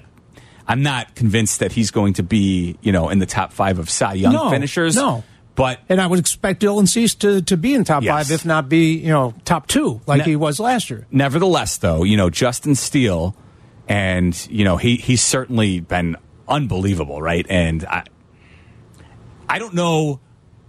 [0.66, 3.88] I'm not convinced that he's going to be, you know, in the top five of
[3.90, 4.96] Cy Young No, finishers.
[4.96, 5.22] no.
[5.56, 8.12] But And I would expect Dylan Cease to, to be in top Yes.
[8.28, 11.06] five, if not be, you know, top two, like Ne- he was last year.
[11.12, 13.36] nevertheless though, you know, Justin Steele
[13.88, 16.16] and you know, he he's certainly been
[16.48, 17.46] unbelievable, right?
[17.48, 18.02] And I
[19.48, 20.20] I don't know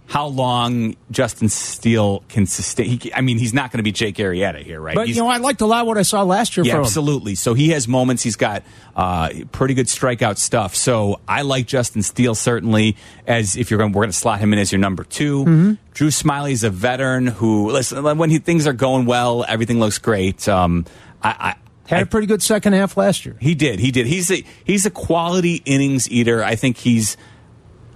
[0.08, 3.00] how long Justin Steele can sustain.
[3.00, 4.94] He, I mean, he's not going to be Jake Arrieta here, right?
[4.94, 7.34] But, He's- you know, I liked a lot what I saw last year Yeah, absolutely.
[7.34, 8.22] So he has moments.
[8.22, 8.62] He's got
[8.94, 10.76] uh, pretty good strikeout stuff.
[10.76, 14.52] So I like Justin Steele certainly as if you're going, we're going to slot him
[14.52, 15.72] in as your number 2 Mm-hmm.
[15.92, 20.46] Drew Smyly's a veteran who listen when he, things are going well, everything looks great.
[20.48, 20.84] Um,
[21.22, 21.56] I,
[21.88, 23.36] I Had a pretty good second half last year.
[23.40, 23.80] he did.
[23.80, 24.06] He did.
[24.06, 26.44] He's a he's a quality innings eater.
[26.44, 27.16] I think he's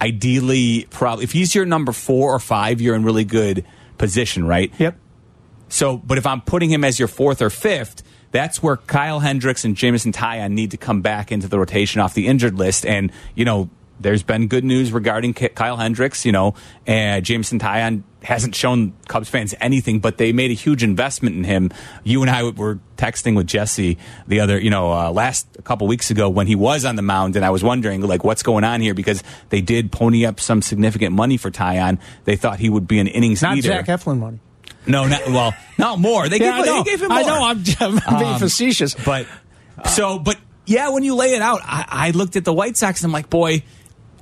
[0.01, 3.65] ideally probably if he's your number four or five, you're in really good
[3.99, 4.73] position, right?
[4.79, 4.97] Yep.
[5.69, 9.65] So, but if I'm putting him as your fourth or fifth, that's where Kyle Hendricks
[9.65, 12.87] and Jameson Taillon need to come back into the rotation off the injured list.
[12.87, 16.55] And, you know, there's been good news regarding Kyle Hendricks, you know,
[16.87, 21.45] and Jameson Taillon hasn't shown Cubs fans anything, but they made a huge investment in
[21.45, 21.71] him.
[22.05, 25.87] You and I were texting with Jesse the other, you know, uh, last a couple
[25.87, 28.63] weeks ago when he was on the mound, and I was wondering, like, what's going
[28.65, 31.99] on here because they did pony up some significant money for Taillon.
[32.25, 33.69] They thought he would be an innings Not eater.
[33.69, 34.41] Zach Eflin money.
[34.87, 36.29] No, not, well, not more.
[36.29, 37.19] They, Yeah, gave, they gave him more.
[37.19, 37.45] I know.
[37.45, 37.59] I'm,
[38.07, 38.95] I'm being Um, facetious.
[38.95, 39.27] But
[39.87, 43.01] so, but yeah, when you lay it out, I, I looked at the White Sox
[43.03, 43.63] and I'm like, boy,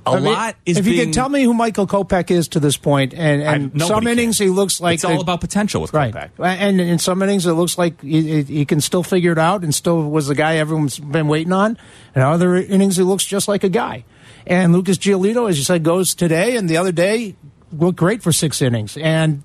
[0.05, 0.77] a I mean, lot is.
[0.77, 3.63] if being, you can tell me who Michael Kopech is to this point, and, and
[3.73, 4.07] nobody some can.
[4.11, 6.29] innings he looks like it's all the- about potential with right, Kopech.
[6.39, 9.73] and in some innings it looks like he, he can still figure it out, and
[9.75, 11.77] still was the guy everyone's been waiting on.
[12.15, 14.05] And other innings he looks just like a guy.
[14.47, 17.35] And Lucas Giolito, as you said, goes today, and the other day
[17.71, 18.97] looked great for six innings.
[18.97, 19.43] And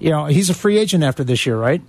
[0.00, 1.82] you know he's a free agent after this year, right?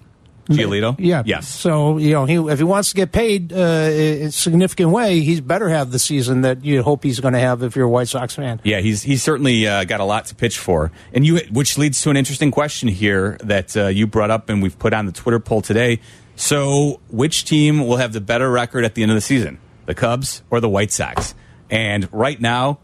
[0.48, 1.24] Giolito, Yeah.
[1.26, 1.48] yes.
[1.48, 5.22] So you know, he if he wants to get paid uh, in a significant way,
[5.22, 7.90] he's better have the season that you hope he's going to have if you're a
[7.90, 8.62] White Sox fan.
[8.64, 12.02] Yeah, he's he's certainly uh, got a lot to pitch for, and you, which leads
[12.02, 15.12] to an interesting question here that uh, you brought up, and we've put on the
[15.12, 16.00] Twitter poll today.
[16.36, 19.96] So, which team will have the better record at the end of the season, the
[19.96, 21.34] Cubs or the White Sox?
[21.72, 22.80] And right now,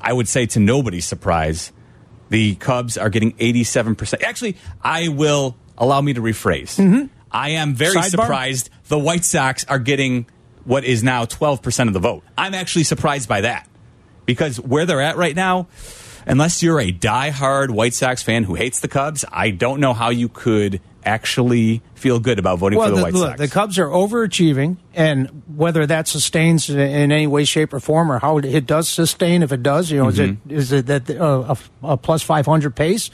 [0.00, 1.72] I would say to nobody's surprise,
[2.28, 4.22] The Cubs are getting 87%.
[4.22, 7.08] Actually, I will allow me to rephrase.
[7.32, 7.98] I am very Mm-hmm.
[8.06, 8.10] Sidebar?
[8.10, 10.26] surprised the White Sox are getting
[10.64, 12.22] what is now 12% of the vote.
[12.36, 13.66] I'm actually surprised by that
[14.26, 15.68] because where they're at right now,
[16.26, 20.10] unless you're a diehard White Sox fan who hates the Cubs, I don't know how
[20.10, 23.40] you could actually feel good about voting for the, White look, Sox.
[23.40, 28.18] the Cubs are overachieving, and whether that sustains in, any way, shape, or form, or
[28.18, 30.50] how it, it does sustain, if it does, you know, Mm-hmm.
[30.50, 33.10] is it is it that uh, a, a plus five hundred pace?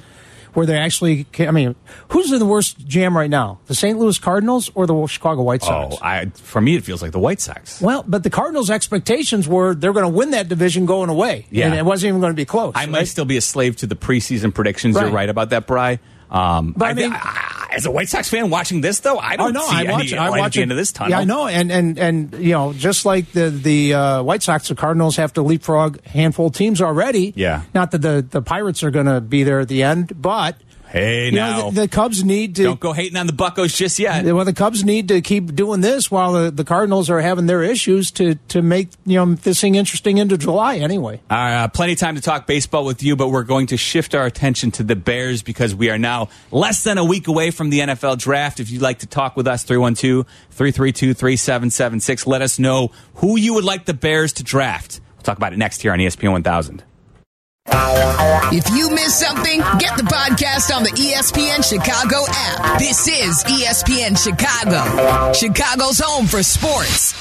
[0.54, 1.74] Where they actually, can, I mean,
[2.08, 3.58] who's in the worst jam right now?
[3.66, 3.98] The St.
[3.98, 5.96] Louis Cardinals or the Chicago White oh, Sox?
[5.96, 7.80] oh, I, for me, it feels like the White Sox.
[7.80, 11.66] Well, but the Cardinals' expectations were they're going to win that division going away, Yeah.
[11.66, 12.72] and it wasn't even going to be close.
[12.76, 14.94] I might still be a slave to the preseason predictions.
[14.94, 15.12] You're Right.
[15.14, 15.98] right about that, Bry.
[16.35, 19.35] Um, But I I mean- I- as a White Sox fan watching this, though, I
[19.35, 20.12] Oh don't no, see I any watch.
[20.12, 21.11] I watch at the end of this tunnel.
[21.11, 24.68] Yeah, I know, and and and you know, just like the the uh, White Sox,
[24.68, 27.33] the Cardinals have to leapfrog handful of teams already.
[27.35, 27.62] Yeah.
[27.75, 30.57] not that the the Pirates are going to be there at the end, but
[30.94, 32.62] Hey, you now know, the, the Cubs need to.
[32.62, 34.24] don't go hating on the Buccos just yet.
[34.26, 37.64] well, the Cubs need to keep doing this while the, the Cardinals are having their
[37.64, 41.20] issues to to make you know this thing interesting into July anyway.
[41.28, 44.24] Uh, plenty of time to talk baseball with you, but we're going to shift our
[44.24, 47.80] attention to the Bears because we are now less than a week away from the
[47.80, 48.61] NFL draft.
[48.61, 53.54] If you'd like to talk with us, 312 332 3776, let us know who you
[53.54, 55.00] would like the Bears to draft.
[55.16, 56.85] We'll talk about it next here on ESPN 1000.
[57.66, 62.79] If you missed something, get the podcast on the ESPN Chicago app.
[62.79, 67.14] This is ESPN Chicago, Chicago's home for sports.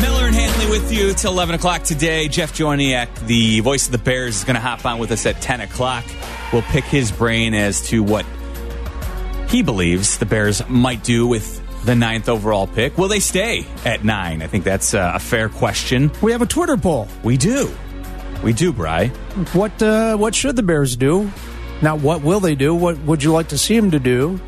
[0.00, 2.28] Meller and Hanley with you till 11 o'clock today.
[2.28, 5.40] Jeff Joniak, the voice of the Bears, is going to hop on with us at
[5.40, 6.04] 10 o'clock.
[6.52, 8.26] We'll pick his brain as to what
[9.52, 12.96] he believes the Bears might do with the ninth overall pick.
[12.96, 14.40] Will they stay at nine?
[14.40, 16.10] I think that's uh, a fair question.
[16.22, 17.06] We have a Twitter poll.
[17.22, 17.70] We do.
[18.42, 19.08] We do, Bry.
[19.52, 21.30] What uh, what should the Bears do?
[21.82, 22.74] Not what will they do?
[22.74, 24.40] What would you like to see them to do?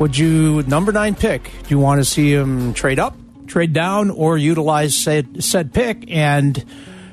[0.00, 1.44] Would you number nine pick?
[1.44, 3.16] Do you want to see them trade up,
[3.46, 6.10] trade down, or utilize said said pick?
[6.10, 6.64] And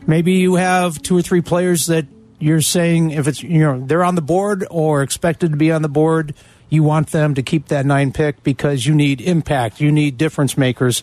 [0.08, 2.08] maybe you have two or three players that
[2.40, 5.82] you're saying if it's you know they're on the board or expected to be on
[5.82, 6.34] the board,
[6.76, 10.58] you want them to keep that nine pick because you need impact, you need difference
[10.58, 11.02] makers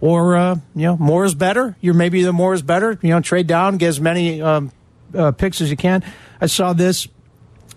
[0.00, 1.76] or uh, you know more is better.
[1.80, 2.98] You're maybe the more is better.
[3.02, 4.70] You know, trade down, get as many um,
[5.14, 6.04] uh, picks as you can.
[6.40, 7.08] I saw this.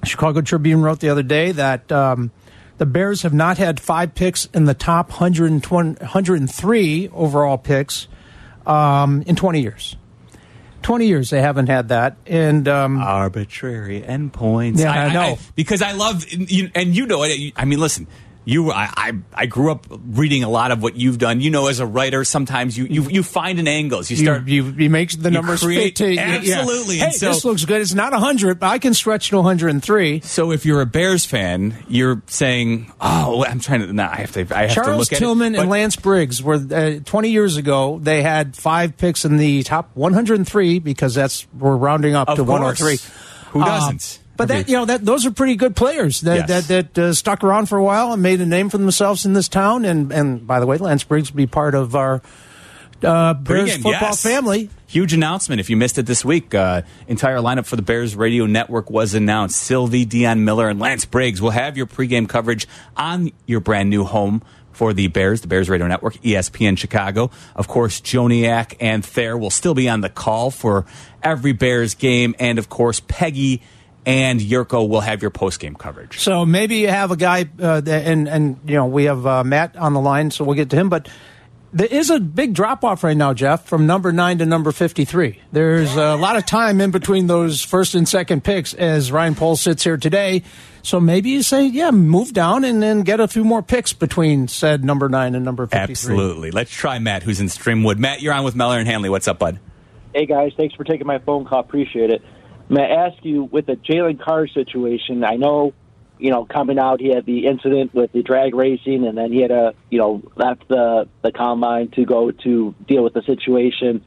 [0.04, 2.32] Chicago Tribune wrote the other day that um,
[2.78, 8.08] the Bears have not had five picks in the top 120, 103 overall picks
[8.66, 9.96] um, in 20 years.
[10.82, 14.80] 20 years they haven't had that, and um, Arbitrary endpoints.
[14.80, 15.38] Yeah, I know.
[15.56, 17.54] because I love, you, and you know it.
[17.56, 18.08] I mean, listen.
[18.52, 21.40] You, I, I, I grew up reading a lot of what you've done.
[21.42, 24.12] You know, as a writer, sometimes you, you, you find an angles.
[24.12, 24.48] You you, start.
[24.48, 26.22] you, you make the numbers create- fit to yeah.
[26.60, 27.82] absolutely, Hey, so- this looks good.
[27.82, 30.22] It's not 100, but I can stretch to 103.
[30.22, 34.32] so if you're a Bears fan, you're saying, "Oh, I'm trying to." Nah, I have
[34.34, 34.42] to.
[34.56, 35.60] I have to Charles look at Tillman it.
[35.62, 38.00] and Lance Briggs were uh, 20 years ago.
[38.02, 42.80] They had five picks in the top 103 because that's we're rounding up to course.
[42.82, 42.98] 103.
[43.52, 44.20] Who Um, doesn't?
[44.42, 46.68] But that you know that those are pretty good players that Yes.
[46.68, 49.34] that, that uh, stuck around for a while and made a name for themselves in
[49.34, 49.86] this town.
[49.86, 52.22] And and by the way, Lance Briggs will be part of our
[53.04, 54.22] uh, Bears Pregame, football yes.
[54.24, 54.70] family.
[54.88, 55.60] Huge announcement.
[55.60, 59.14] If you missed it this week, uh, entire lineup for the Bears radio network was
[59.14, 59.58] announced.
[59.58, 64.04] Sylvie, Dion Miller, and Lance Briggs will have your pregame coverage on your brand new
[64.04, 67.32] home for the Bears, the Bears radio network, ESPN Chicago.
[67.56, 70.86] Of course, Joniak and Thayer will still be on the call for
[71.24, 72.36] every Bears game.
[72.40, 73.62] And of course, Peggy
[74.06, 76.20] and Yurko will have your post game coverage.
[76.20, 79.44] So maybe you have a guy, uh, that- and and you know we have uh,
[79.44, 80.90] Matt on the line, so we'll get to him.
[80.90, 81.08] But
[81.74, 85.06] there is a big drop off right now, Jeff, from number nine to number fifty
[85.06, 85.40] three.
[85.52, 89.62] There's a lot of time in between those first and second picks as Ryan Poles
[89.62, 90.44] sits here today.
[90.84, 94.48] So maybe you say, yeah, move down and then get a few more picks between
[94.48, 96.14] said number nine and number fifty three.
[96.16, 96.50] Absolutely.
[96.52, 98.00] Let's try Matt, who's in Streamwood.
[98.00, 99.10] Matt, you're on with Meller and Hanley.
[99.10, 99.60] What's up, bud?
[100.14, 101.60] Hey guys, thanks for taking my phone call.
[101.62, 102.22] Appreciate it.
[102.72, 105.26] May I ask you with the Jalen Carr situation?
[105.26, 105.74] I know,
[106.18, 109.42] you know, coming out he had the incident with the drag racing, and then he
[109.42, 114.06] had a, you know, left the the combine to go to deal with the situation,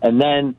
[0.00, 0.54] and then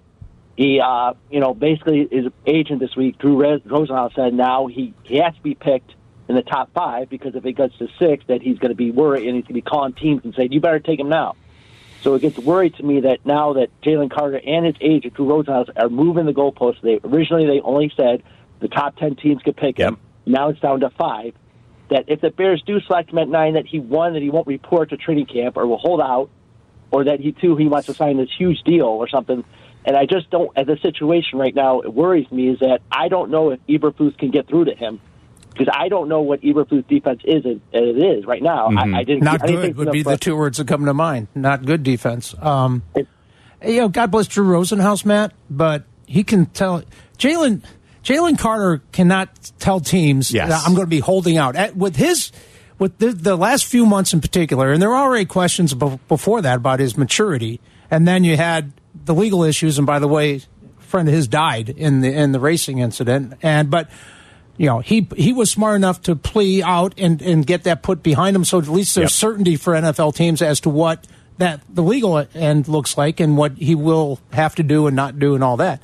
[0.58, 5.20] he, uh, you know, basically his agent this week, Drew Rosenhaus, said now he he
[5.20, 5.96] has to be picked
[6.28, 8.92] in the top five because if it gets to six, that he's going to be
[8.92, 11.38] worried and he's going to be calling teams and saying, "You better take him now."
[12.06, 15.26] So it gets worried to me that now that Jalen Carter and his agent Drew
[15.26, 16.80] Rosenhaus are moving the goalposts.
[16.82, 18.22] They originally they only said
[18.60, 19.98] the top ten teams could pick him.
[20.24, 21.34] Now it's down to five.
[21.90, 24.46] that if the Bears do select him at nine, that he one that he won't
[24.46, 26.30] report to training camp or will hold out,
[26.92, 29.44] or that he two he wants to sign this huge deal or something.
[29.84, 30.52] And I just don't.
[30.56, 34.16] As a situation right now, it worries me is that I don't know if Eberflus
[34.18, 35.02] can get through to him
[35.58, 38.70] because I don't know what Eberflus defense is as it is right now.
[38.76, 41.28] I, I didn't Not I good would be the two words that come to mind.
[41.34, 42.36] Not good defense.
[42.42, 42.84] Um,
[43.66, 46.84] you know, God bless Drew Rosenhaus, Matt, but he can tell
[47.18, 47.64] Jalen.
[48.04, 50.50] Jalen Carter cannot tell teams Yes.
[50.50, 52.32] that I'm going to be holding out At- with his
[52.78, 56.42] with the, the last few months in particular, and there were already questions be- before
[56.42, 58.74] that about his maturity, and then you had
[59.06, 59.78] the legal issues.
[59.80, 63.34] And by the way, a friend of his died in the in the racing incident,
[63.42, 63.90] and but
[64.58, 68.02] you know, he he was smart enough to plea out and, and get that put
[68.04, 69.20] behind him, so at least there's Yep.
[69.20, 71.06] certainty for NFL teams as to what
[71.38, 75.20] that the legal end looks like and what he will have to do and not
[75.20, 75.82] do and all that.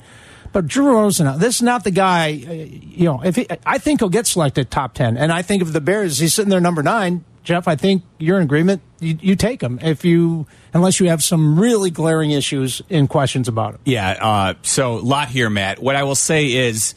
[0.52, 2.42] But Drew Rosen, this is not the guy.
[2.46, 5.62] uh, You know, if he, I think he'll get selected top ten, and I think
[5.62, 7.24] if the Bears, he's sitting there number nine.
[7.42, 8.82] Jeff, I think you're in agreement.
[9.00, 13.48] You, you take him if you, unless you have some really glaring issues and questions
[13.48, 13.80] about him.
[13.84, 14.10] Yeah.
[14.10, 15.82] Uh, so, a lot here, Matt.
[15.82, 16.94] What I will say is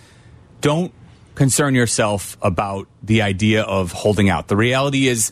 [0.62, 0.94] don't
[1.36, 4.48] concern yourself about the idea of holding out.
[4.48, 5.32] The reality is,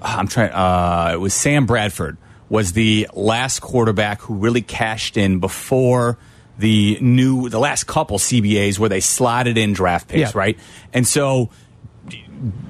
[0.00, 2.16] I'm trying, uh, it was Sam Bradford
[2.48, 6.18] was the last quarterback who really cashed in before
[6.58, 10.38] the new, the last couple CBAs where they slotted in draft picks, Yeah.
[10.38, 10.58] right?
[10.92, 11.48] And so,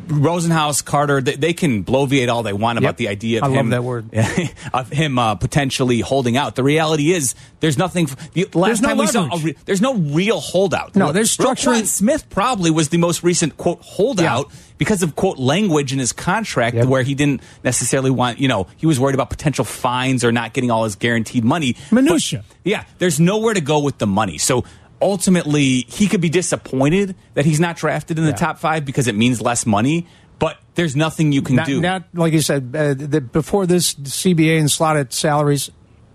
[0.09, 2.97] Rosenhaus, Carter, they, they can bloviate all they want about Yep.
[2.99, 4.11] the idea of I love him, that word.
[4.75, 6.55] of him uh, potentially holding out.
[6.57, 8.09] The reality is, there's nothing.
[8.35, 10.95] The last There's no time we saw, re- there's no real holdout.
[10.97, 15.39] No, there's structuring- Roquan Smith probably was the most recent quote holdout because of quote
[15.39, 16.87] language in his contract Yep.
[16.87, 18.41] where he didn't necessarily want.
[18.41, 21.77] You know, he was worried about potential fines or not getting all his guaranteed money.
[21.91, 22.45] Minutia.
[22.47, 24.37] But, yeah, there's nowhere to go with the money.
[24.39, 24.65] So.
[25.03, 28.37] Ultimately, he could be disappointed that he's not drafted in the Yeah.
[28.37, 30.07] top five because it means less money.
[30.39, 31.81] But there's nothing you can not, do.
[31.81, 35.71] not like you said uh, the, before this CBA and slotted salaries.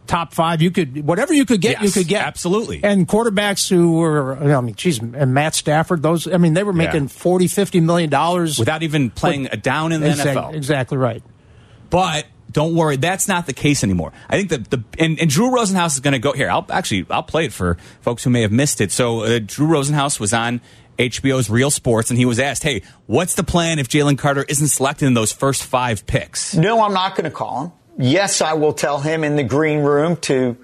[0.05, 2.79] Top five, you could whatever you could get, Yes, you could get absolutely.
[2.81, 6.71] And quarterbacks who were, I mean, geez, and Matt Stafford, those, I mean, they were
[6.71, 7.07] making Yeah.
[7.09, 10.53] 40, 50 million dollars without even playing a down in the exactly, NFL.
[10.55, 11.23] Exactly right.
[11.89, 14.13] But don't worry, that's not the case anymore.
[14.29, 16.49] I think that the and, and Drew Rosenhaus is going to go here.
[16.49, 18.91] I'll actually I'll play it for folks who may have missed it.
[18.91, 20.61] So uh, Drew Rosenhaus was on
[20.97, 24.67] HBO's Real Sports, and he was asked, "Hey, what's the plan if Jalen Carter isn't
[24.67, 27.71] selected in those first five picks?" No, I'm not going to call him.
[27.97, 30.57] Yes, I will tell him in the green room to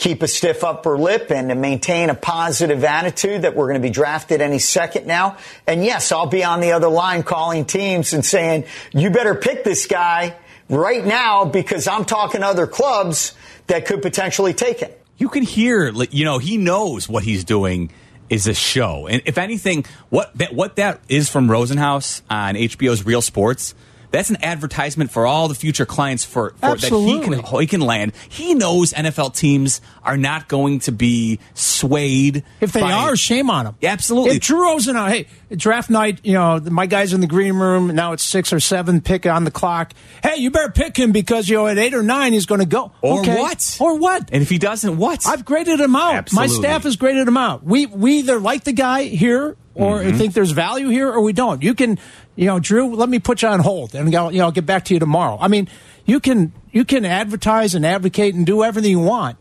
[0.00, 3.86] keep a stiff upper lip and to maintain a positive attitude that we're going to
[3.86, 5.36] be drafted any second now.
[5.66, 9.62] And yes, I'll be on the other line calling teams and saying, you better pick
[9.62, 10.34] this guy
[10.70, 13.34] right now because I'm talking to other clubs
[13.66, 14.90] that could potentially take him.
[15.18, 17.90] you can hear you know he knows what he's doing
[18.30, 23.04] is a show and if anything what that what that is from rosenhaus on hbo's
[23.04, 23.74] real sports
[24.10, 27.80] that's an advertisement for all the future clients for, for that he can he can
[27.80, 33.16] land he knows nfl teams are not going to be swayed If they by- are,
[33.16, 33.76] shame on them.
[33.82, 34.36] Absolutely.
[34.36, 37.88] If Drew Rosen, uh, hey, draft night, you know, my guy's in the green room.
[37.94, 39.92] Now it's six or seven, pick on the clock.
[40.22, 42.66] Hey, you better pick him because, you know, at eight or nine, he's going to
[42.66, 42.92] go.
[43.02, 43.36] or Okay.
[43.38, 44.30] what Or what?
[44.32, 46.14] and if he doesn't what I've graded him out.
[46.14, 46.56] Absolutely.
[46.56, 47.62] My staff has graded him out.
[47.62, 50.18] We we either like the guy here or Mm-hmm.
[50.18, 51.62] think there's value here or we don't.
[51.62, 51.98] You can,
[52.36, 54.66] you know, Drew, let me put you on hold and I'll, you know, I'll get
[54.66, 55.38] back to you tomorrow.
[55.40, 55.68] I mean,
[56.04, 59.36] you can you can advertise and advocate and do everything you want.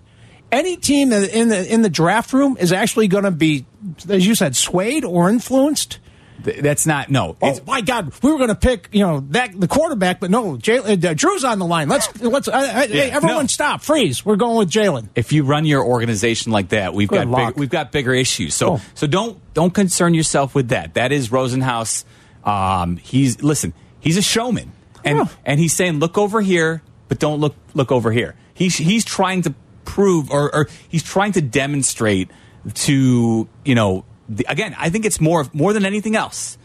[0.52, 3.68] Any team in the, in the draft room is actually going to be,
[4.10, 6.00] as you said, swayed or influenced.
[6.44, 8.14] Th- that's not no Oh It's- my God!
[8.24, 11.44] We were going to pick, you know, that the quarterback, but no, Jalen, uh, Drew's
[11.44, 11.90] on the line.
[11.90, 13.48] Let's let's uh, uh, hey, everyone no.
[13.48, 14.26] stop, freeze.
[14.26, 15.10] We're going with Jalen.
[15.16, 18.54] if you run your organization like that, we've Good got big, we've got bigger issues.
[18.56, 18.82] So Oh.
[18.94, 20.94] so don't don't concern yourself with that.
[20.94, 22.06] That is Rosenhaus.
[22.44, 23.74] Um, he's listen.
[24.00, 24.72] He's a showman,
[25.04, 25.30] and Oh.
[25.46, 28.36] and he's saying, look over here, but don't look look over here.
[28.54, 32.30] He's he's trying to prove, or, or he's trying to demonstrate
[32.76, 34.06] to you know.
[34.30, 36.58] The, again, I think it's more more than anything else.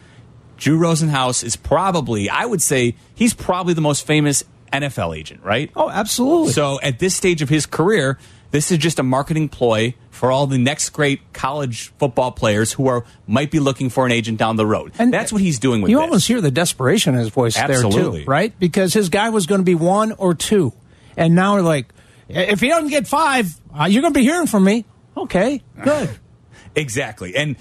[0.57, 5.71] Drew Rosenhaus is probably, I would say, he's probably the most famous NFL agent, right?
[5.75, 6.53] Oh, absolutely.
[6.53, 8.19] So at this stage of his career,
[8.51, 12.87] this is just a marketing ploy for all the next great college football players who
[12.87, 14.93] are might be looking for an agent down the road.
[14.99, 16.05] And that's what he's doing with you this.
[16.05, 18.57] almost hear the desperation in his voice there too, right?
[18.59, 20.73] Because his guy was going to be one or two,
[21.17, 21.93] and now we're like,
[22.29, 24.85] if he doesn't get five, uh, you're going to be hearing from me.
[25.17, 26.11] Okay, good.
[26.77, 27.37] Exactly.
[27.37, 27.57] And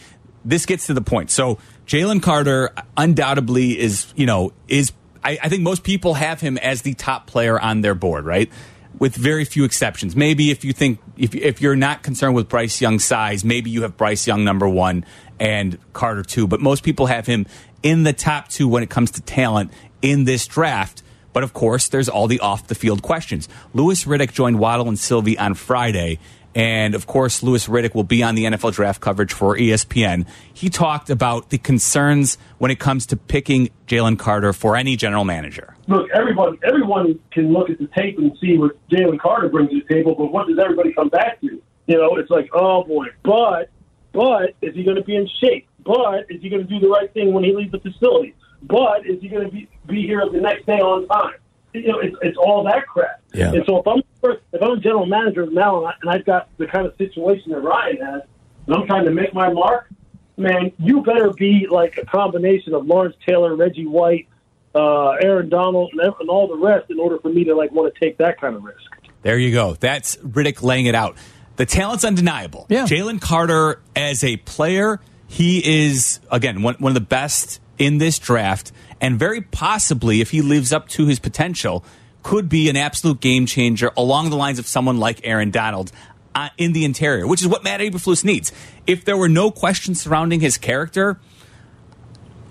[0.45, 1.32] this gets to the point.
[1.32, 4.91] So Jalen Carter undoubtedly is, you know, is
[5.24, 8.51] I, I think most people have him as the top player on their board, right?
[8.99, 10.16] with very few exceptions.
[10.16, 13.82] Maybe if you think if if you're not concerned with Bryce Young's size, maybe you
[13.82, 15.05] have Bryce Young number one
[15.39, 16.47] and Carter two.
[16.47, 17.45] But most people have him
[17.82, 21.03] in the top two when it comes to talent in this draft.
[21.34, 23.49] But of course, there's all the off the field questions.
[23.74, 26.20] Louis Riddick joined Waddle and Silvy on Friday.
[26.56, 30.28] And of course, Louis Riddick will be on the NFL draft coverage for ESPN.
[30.54, 35.26] He talked about the concerns when it comes to picking Jalen Carter for any general
[35.26, 35.76] manager.
[35.88, 39.82] look, everyone everyone can look at the tape and see what Jalen Carter brings to
[39.82, 41.62] the table, but what does everybody come back to?
[41.88, 43.70] You know, it's like, oh boy, but
[44.12, 45.68] but is he going to be in shape?
[45.84, 48.36] But is he going to do the right thing when he leaves the facility?
[48.62, 51.34] But is he going to be be here the next day on time?
[51.74, 53.22] You know, it's it's all that crap.
[53.34, 53.52] Yeah.
[53.52, 56.50] And so if I'm if I'm a general manager now and, I, and I've got
[56.58, 58.22] the kind of situation that Ryan has,
[58.68, 59.90] and I'm trying to make my mark,
[60.38, 64.28] man, you better be like a combination of Lawrence Taylor, Reggie White,
[64.76, 67.94] uh, Aaron Donald, and, and all the rest in order for me to like want
[67.94, 68.80] to take that kind of risk.
[69.24, 69.74] There you go.
[69.74, 71.18] That's Riddick laying it out.
[71.56, 72.66] The talent's undeniable.
[72.70, 72.86] Yeah.
[72.86, 78.20] Jalen Carter, as a player, he is, again, one, one of the best in this
[78.20, 78.72] draft.
[79.02, 81.84] And very possibly, if he lives up to his potential,
[82.22, 85.92] could be an absolute game changer along the lines of someone like Aaron Donald
[86.36, 88.52] uh, in the interior, which is what Matt Eberflus needs.
[88.88, 91.20] If there were no questions surrounding his character,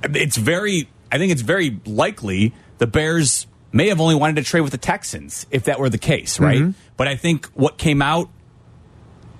[0.02, 4.62] it's very I think it's very likely the Bears may have only wanted to trade
[4.62, 6.58] with the Texans if that were the case, right?
[6.96, 8.28] But I think what came out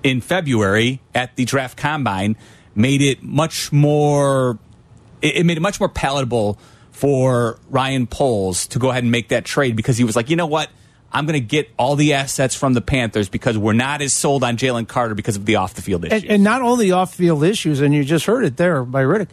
[0.03, 2.35] in February at the draft combine
[2.75, 4.57] made it much more
[5.23, 6.59] it, it made it much more palatable
[6.91, 10.35] for Ryan Poles to go ahead and make that trade because he was like, you
[10.35, 10.69] know what?
[11.11, 14.43] I'm going to get all the assets from the Panthers because we're not as sold
[14.43, 16.23] on Jalen Carter because of the off the field issues.
[16.23, 19.29] And, and not only off field issues, and you just heard it there by Riddick,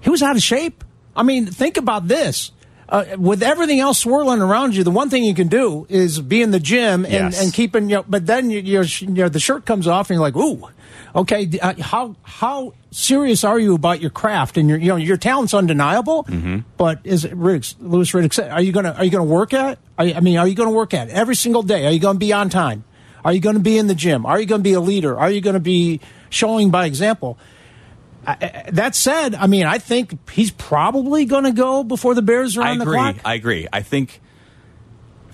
[0.00, 0.82] he was out of shape.
[1.14, 2.50] I mean, think about this.
[2.88, 6.40] Uh, with everything else swirling around you, the one thing you can do is be
[6.40, 7.42] in the gym and, Yes.
[7.42, 7.90] and keeping.
[7.90, 10.36] You know, but then you, you're, you know, the shirt comes off, and you're like,
[10.36, 10.68] "Ooh,
[11.14, 15.16] okay." Uh, how how serious are you about your craft and your you know your
[15.16, 16.24] talent's undeniable?
[16.24, 16.58] Mm-hmm.
[16.76, 19.78] But is it Riddick, Louis Riddick said, are you gonna are you gonna work at?
[19.98, 21.86] Are you, I mean, are you gonna work at it every single day?
[21.86, 22.84] Are you gonna be on time?
[23.24, 24.24] Are you going to be in the gym?
[24.24, 25.18] Are you going to be a leader?
[25.18, 25.98] Are you going to be
[26.30, 27.36] showing by example?
[28.26, 28.32] I-
[28.66, 32.56] I- That said, I mean, I think he's probably going to go before the Bears
[32.56, 32.96] are I on the agree.
[32.98, 33.16] clock.
[33.24, 33.68] I agree.
[33.72, 34.20] I think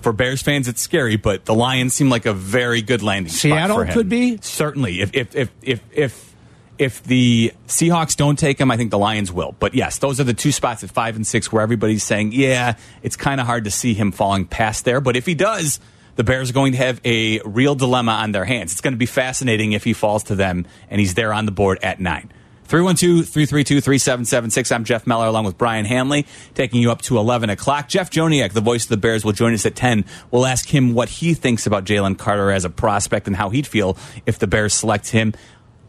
[0.01, 3.69] for Bears fans, it's scary, but the Lions seem like a very good landing spot
[3.71, 3.93] for him.
[3.93, 4.37] could be?
[4.41, 5.01] certainly.
[5.01, 6.35] If if if if if
[6.79, 9.55] if the Seahawks don't take him, I think the Lions will.
[9.59, 12.75] But yes, those are the two spots at five and six where everybody's saying, yeah,
[13.03, 14.99] it's kind of hard to see him falling past there.
[15.01, 15.79] But if he does.
[16.15, 18.71] The Bears are going to have a real dilemma on their hands.
[18.71, 21.51] It's going to be fascinating if he falls to them and he's there on the
[21.51, 22.31] board at nine.
[22.65, 24.71] 312 332 3776.
[24.71, 27.87] I'm Jeff Meller along with Brian Hanley, taking you up to 11 o'clock.
[27.87, 30.05] Jeff Joniak, the voice of the Bears, will join us at 10.
[30.31, 33.67] We'll ask him what he thinks about Jalen Carter as a prospect and how he'd
[33.67, 35.33] feel if the Bears select him.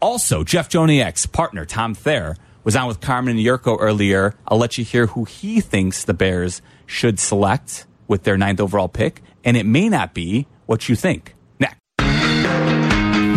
[0.01, 4.35] Also, Jeff Joniak's partner, Tom Thayer, was on with Carmen and Jurko earlier.
[4.47, 8.89] I'll let you hear who he thinks the Bears should select with their ninth overall
[8.89, 11.34] pick, and it may not be what you think.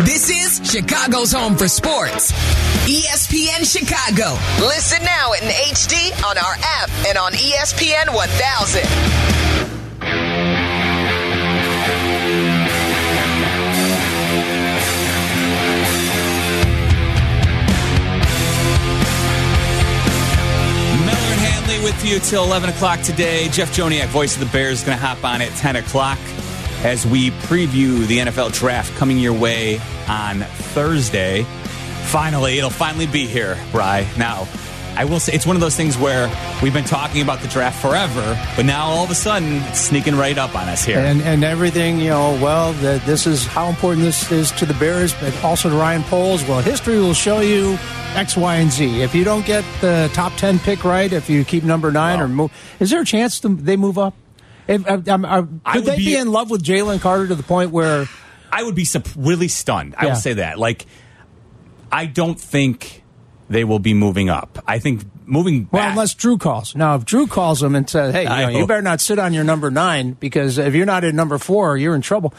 [0.09, 2.31] This is Chicago's home for sports.
[2.89, 4.39] ESPN Chicago.
[4.59, 8.81] Listen now in HD on our app and on ESPN 1000.
[21.05, 23.47] Meller and Hanley with you till 11 o'clock today.
[23.49, 26.17] Jeff Joniak, voice of the Bears, is going to hop on at 10 o'clock
[26.83, 30.39] as we preview the NFL draft coming your way on
[30.73, 31.43] Thursday.
[32.05, 34.07] Finally, it'll finally be here, Bry.
[34.17, 34.47] Now,
[34.95, 36.27] I will say it's one of those things where
[36.63, 40.15] we've been talking about the draft forever, but now all of a sudden it's sneaking
[40.15, 40.97] right up on us here.
[40.99, 44.73] and and everything, you know, well, the, this is how important this is to the
[44.73, 46.43] Bears, but also to Ryan Poles.
[46.47, 47.77] Well, history will show you
[48.15, 49.01] X, Y, and Z.
[49.01, 52.25] If you don't get the top ten pick right, if you keep number nine Wow.
[52.25, 54.15] or move, is there a chance to, they move up?
[54.69, 58.07] If, I could they be- be, in love with Jalen Carter to the point where?
[58.51, 59.95] I would be sup- really stunned.
[59.97, 60.11] I Yeah.
[60.11, 60.57] will say that.
[60.59, 60.85] Like,
[61.91, 63.03] I don't think
[63.49, 64.63] they will be moving up.
[64.67, 65.91] I think moving Well, back.
[65.91, 66.75] unless Drew calls.
[66.75, 69.33] Now, if Drew calls him and says, "Hey, you, know, you better not sit on
[69.33, 72.33] your number nine because if you're not in number four, you're in trouble."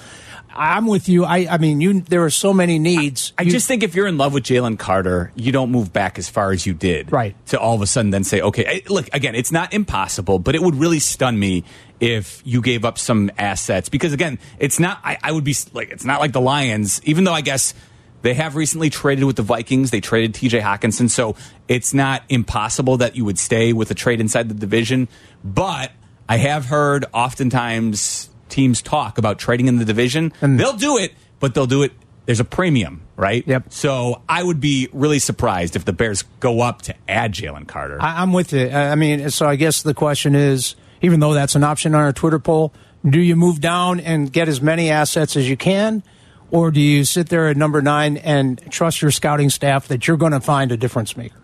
[0.53, 1.25] I'm with you.
[1.25, 2.01] I, I mean, you.
[2.01, 3.33] There are so many needs.
[3.39, 6.19] I You- just think if you're in love with Jalen Carter, you don't move back
[6.19, 7.13] as far as you did.
[7.13, 7.37] Right.
[7.49, 10.57] To all of a sudden then say, okay, eh, look, again, it's not impossible, but
[10.57, 11.63] it would really stun me
[12.01, 13.89] if you gave up some assets.
[13.89, 17.25] Because again, it's not, I, I would be like, it's not like the Lions, even
[17.25, 17.75] though I guess
[18.23, 19.91] they have recently traded with the Vikings.
[19.91, 21.09] They traded TJ Hockenson.
[21.11, 21.37] So
[21.69, 25.09] it's not impossible that you would stay with a trade inside the division.
[25.45, 25.93] But
[26.29, 31.13] I have heard oftentimes teams talk about trading in the division, And- they'll do it,
[31.39, 31.93] but they'll do it.
[32.27, 33.43] There's a premium, right?
[33.47, 33.73] Yep.
[33.73, 37.99] So I would be really surprised if the Bears go up to add Jalen Carter.
[38.01, 38.69] I, I'm with you.
[38.69, 42.13] I mean, so I guess the question is, even though that's an option on our
[42.13, 42.73] Twitter poll,
[43.09, 46.03] do you move down and get as many assets as you can,
[46.51, 50.17] or do you sit there at number nine and trust your scouting staff that you're
[50.17, 51.37] going to find a difference maker?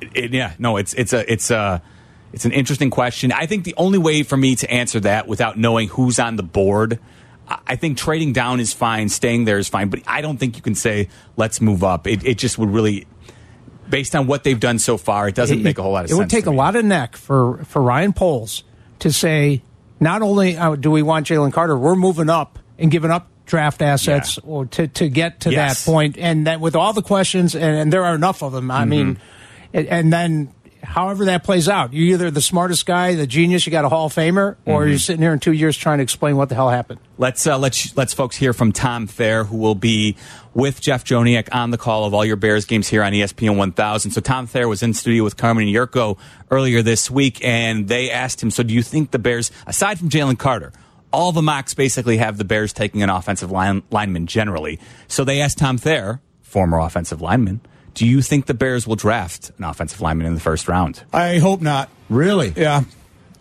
[0.00, 1.82] It- yeah, no, it's it's a it's a
[2.32, 3.32] it's an interesting question.
[3.32, 6.42] I think the only way for me to answer that without knowing who's on the
[6.42, 6.98] board,
[7.66, 10.62] I think trading down is fine, staying there is fine, but I don't think you
[10.62, 12.06] can say let's move up.
[12.06, 13.06] It, it just would really,
[13.88, 16.08] based on what they've done so far, it doesn't make a whole lot of it
[16.08, 16.18] sense.
[16.18, 18.64] would take a lot of neck for for Ryan Poles
[19.04, 19.62] to say,
[20.00, 23.82] not only uh, do we want Jalen Carter, we're moving up and giving up draft
[23.82, 24.50] assets Yeah.
[24.50, 25.84] or to to get to Yes.
[25.84, 28.64] that point, and that with all the questions, and, and there are enough of them.
[28.68, 28.72] Mm-hmm.
[28.72, 29.18] I mean,
[29.72, 30.53] and, and then.
[30.84, 34.06] However that plays out, you're either the smartest guy, the genius, you got a Hall
[34.06, 34.90] of Famer, or Mm-hmm.
[34.90, 37.00] you're sitting here in two years trying to explain what the hell happened.
[37.18, 40.16] Let's uh, let's let's folks hear from Tom Thayer, who will be
[40.54, 44.10] with Jeff Joniak on the call of all your Bears games here on ESPN 1000.
[44.12, 46.16] So Tom Thayer was in studio with Carmen and Jurko
[46.50, 50.08] earlier this week, and they asked him, "So do you think the Bears, aside from
[50.10, 50.72] Jalen Carter?"
[51.12, 54.80] All the mocks basically have the Bears taking an offensive line, lineman generally.
[55.06, 57.60] So they asked Tom Thayer, former offensive lineman,
[57.94, 61.02] do you think the Bears will draft an offensive lineman in the first round?
[61.12, 61.88] I hope not.
[62.08, 62.52] Really?
[62.56, 62.82] Yeah.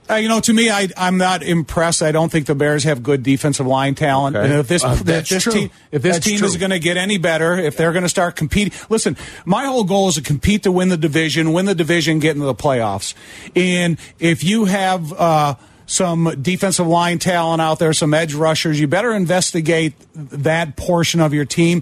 [0.10, 2.04] Uh, you know, to me, I, I'm not impressed.
[2.04, 4.36] I don't think the Bears have good defensive line talent.
[4.36, 4.46] Okay.
[4.46, 5.54] And if this, Uh, if that's this true.
[5.54, 6.48] team, if this That's team true.
[6.48, 9.16] is going to get any better, if they're going to start competing, listen.
[9.46, 12.46] My whole goal is to compete to win the division, win the division, get into
[12.46, 13.14] the playoffs.
[13.56, 18.88] And if you have uh, some defensive line talent out there, some edge rushers, you
[18.88, 21.82] better investigate that portion of your team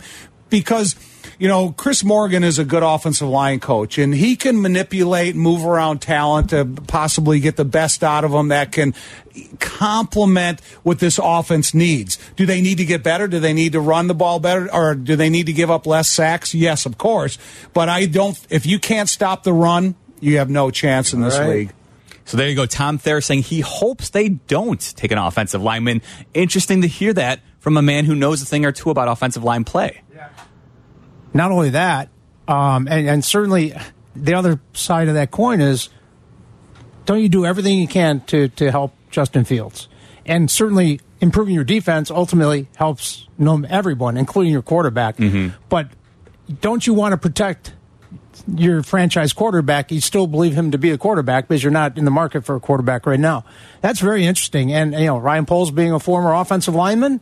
[0.51, 0.95] because
[1.39, 5.65] you know, Chris Morgan is a good offensive line coach, and he can manipulate, move
[5.65, 8.93] around talent to possibly get the best out of them that can
[9.59, 12.17] complement what this offense needs.
[12.35, 13.27] Do they need to get better?
[13.27, 14.73] Do they need to run the ball better?
[14.73, 16.53] Or do they need to give up less sacks?
[16.53, 17.37] Yes, of course.
[17.73, 21.35] But I don't, if you can't stop the run, you have no chance in this
[21.35, 21.49] All right.
[21.49, 21.73] league.
[22.25, 22.65] So there you go.
[22.65, 26.01] Tom Thayer saying he hopes they don't take an offensive lineman.
[26.33, 29.43] Interesting to hear that from a man who knows a thing or two about offensive
[29.43, 30.01] line play.
[31.33, 32.09] Not only that,
[32.47, 33.73] um, and, and certainly
[34.15, 35.89] the other side of that coin is
[37.05, 39.87] don't you do everything you can to, to help Justin Fields?
[40.25, 45.17] And certainly improving your defense ultimately helps everyone, including your quarterback.
[45.69, 45.89] But
[46.61, 47.73] don't you want to protect
[48.47, 49.91] your franchise quarterback?
[49.91, 52.55] You still believe him to be a quarterback because you're not in the market for
[52.55, 53.45] a quarterback right now.
[53.81, 54.71] That's very interesting.
[54.73, 57.21] And, you know, Ryan Poles being a former offensive lineman,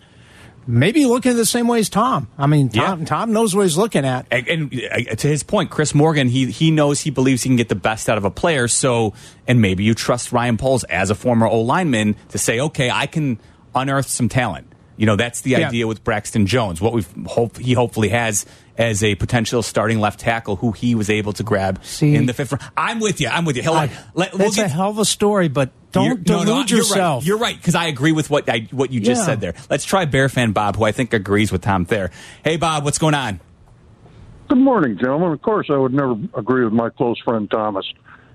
[0.70, 2.28] maybe looking the same way as Tom.
[2.38, 3.06] I mean, Tom, Yeah.
[3.06, 4.28] Tom knows what he's looking at.
[4.30, 7.56] And, and uh, to his point, Chris Morgan, he he knows he believes he can
[7.58, 8.68] get the best out of a player.
[8.68, 9.14] So,
[9.48, 13.08] and maybe you trust Ryan Poles as a former O lineman to say, okay, I
[13.08, 13.40] can
[13.74, 14.68] unearth some talent.
[14.98, 15.68] You know, that's the Yeah.
[15.68, 16.82] idea with Braxton Jones.
[16.82, 18.46] What we hope he hopefully has
[18.80, 22.34] as a potential starting left tackle, who he was able to grab See- in the
[22.34, 22.64] fifth round.
[22.78, 23.28] I'm with you.
[23.28, 23.64] I'm with you.
[23.64, 23.90] Hold on.
[24.16, 27.22] Let, we'll That's a hell of a story, but don't no, no, delude you're yourself.
[27.24, 27.28] Right.
[27.28, 29.26] You're right because I agree with what I, what you just Yeah.
[29.26, 29.54] said there.
[29.70, 32.10] Let's try Bear fan Bob, who I think agrees with Tom Thayer.
[32.44, 33.42] Hey, Bob, what's going on?
[34.48, 35.32] Good morning, gentlemen.
[35.34, 37.86] Of course, I would never agree with my close friend Thomas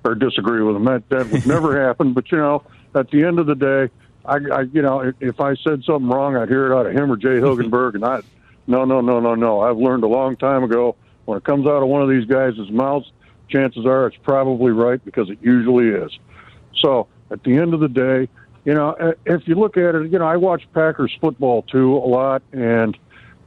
[0.05, 0.85] or disagree with him.
[0.85, 2.13] That that would never happen.
[2.13, 2.63] But you know,
[2.95, 3.91] at the end of the day,
[4.27, 6.93] I, I you know, if, if I said something wrong, I'd hear it out of
[6.93, 8.21] him or Jay Hilgenberg, and I,
[8.67, 9.61] no, no, no, no, no.
[9.61, 12.55] I've learned a long time ago when it comes out of one of these guys'
[12.71, 13.11] mouths,
[13.49, 16.11] chances are it's probably right because it usually is.
[16.81, 18.29] So at the end of the day,
[18.65, 21.97] you know, uh, if you look at it, you know, I watch Packers football too
[21.97, 22.97] a lot, and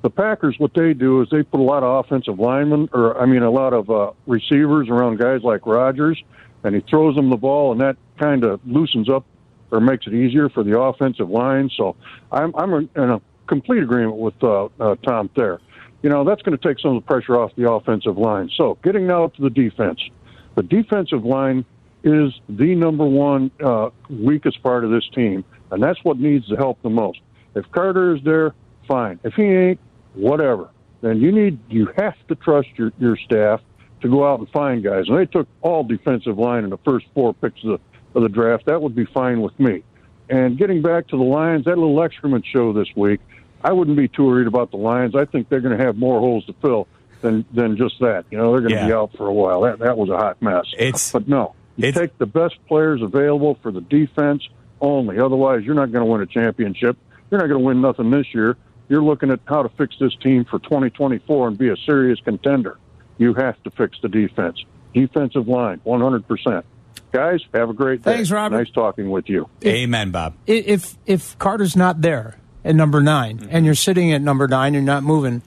[0.04, 3.26] the Packers, what they do is they put a lot of offensive linemen, or I
[3.26, 6.22] mean, a lot of uh, receivers around guys like Rodgers,
[6.64, 9.26] and he throws them the ball, and that kind of loosens up
[9.72, 11.70] or makes it easier for the offensive line.
[11.76, 11.96] So
[12.32, 15.60] I'm I'm in a complete agreement with uh, uh, Tom there.
[16.04, 18.50] You know, that's going to take some of the pressure off the offensive line.
[18.56, 20.00] So getting now to the defense,
[20.56, 21.66] the defensive line
[22.04, 26.56] is the number one uh, weakest part of this team, and that's what needs to
[26.56, 27.20] help the most.
[27.56, 28.54] If Carter is there,
[28.88, 29.20] fine.
[29.24, 29.80] If he ain't,
[30.14, 30.70] whatever.
[31.02, 33.62] Then you need you have to trust your your staff
[34.02, 35.06] to go out and find guys.
[35.08, 37.80] And they took all defensive line in the first four picks of the
[38.16, 38.66] of the draft.
[38.66, 39.84] That would be fine with me.
[40.30, 43.22] And getting back to the Lions, that little excrement show this week,
[43.64, 45.16] I wouldn't be too worried about the Lions.
[45.16, 46.88] I think they're going to have more holes to fill
[47.22, 48.26] than than just that.
[48.32, 48.88] You know, they're going to Yeah.
[48.88, 49.62] be out for a while.
[49.62, 50.66] That that was a hot mess.
[50.78, 54.48] It's- but no, you it's- take the best players available for the defense
[54.82, 55.20] only.
[55.20, 56.98] Otherwise, you're not going to win a championship.
[57.32, 58.56] You're not going to win nothing this year.
[58.90, 62.78] You're looking at how to fix this team for 2024 and be a serious contender.
[63.18, 64.64] You have to fix the defense.
[64.94, 66.64] Defensive line, 100%.
[67.12, 68.14] Guys, have a great day.
[68.16, 68.58] Thanks, Robert.
[68.58, 69.50] Nice talking with you.
[69.66, 70.36] Amen, Bob.
[70.46, 72.36] If if Carter's not there
[72.66, 73.48] at number 9 Mm-hmm.
[73.52, 75.42] and you're sitting at number nine, you're not moving.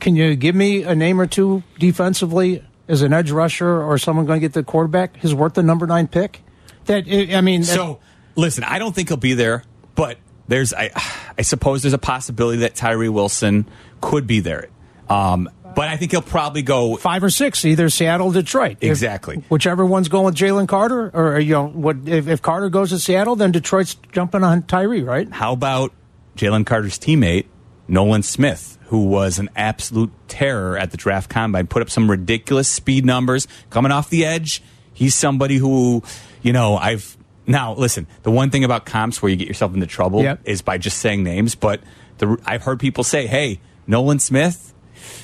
[0.00, 4.26] Can you give me a name or two defensively as an edge rusher or someone
[4.26, 6.42] going to get the quarterback who's worth the number nine pick?
[6.86, 8.00] That I mean, So,
[8.34, 9.62] listen, I don't think he'll be there,
[9.94, 10.90] but there's, I,
[11.38, 13.66] I suppose there's a possibility that Tyree Wilson
[14.00, 14.68] could be there.
[15.08, 16.96] Um, but I think he'll probably go.
[16.96, 18.78] five or six, either Seattle, or Detroit.
[18.80, 19.36] If- Exactly.
[19.48, 22.98] whichever one's going with Jalen Carter, or you know, what if, if Carter goes to
[22.98, 25.30] Seattle, then Detroit's jumping on Tyree, right?
[25.30, 25.92] How about
[26.36, 27.46] Jalen Carter's teammate,
[27.88, 32.68] Nolan Smith, who was an absolute terror at the draft combine, put up some ridiculous
[32.68, 34.62] speed numbers coming off the edge.
[34.92, 36.02] He's somebody who,
[36.42, 37.16] you know, I've.
[37.46, 40.42] Now, listen, the one thing about comps where you get yourself into trouble Yep.
[40.44, 41.80] is by just saying names, but
[42.18, 44.72] the, I've heard people say, hey, Nolan Smith,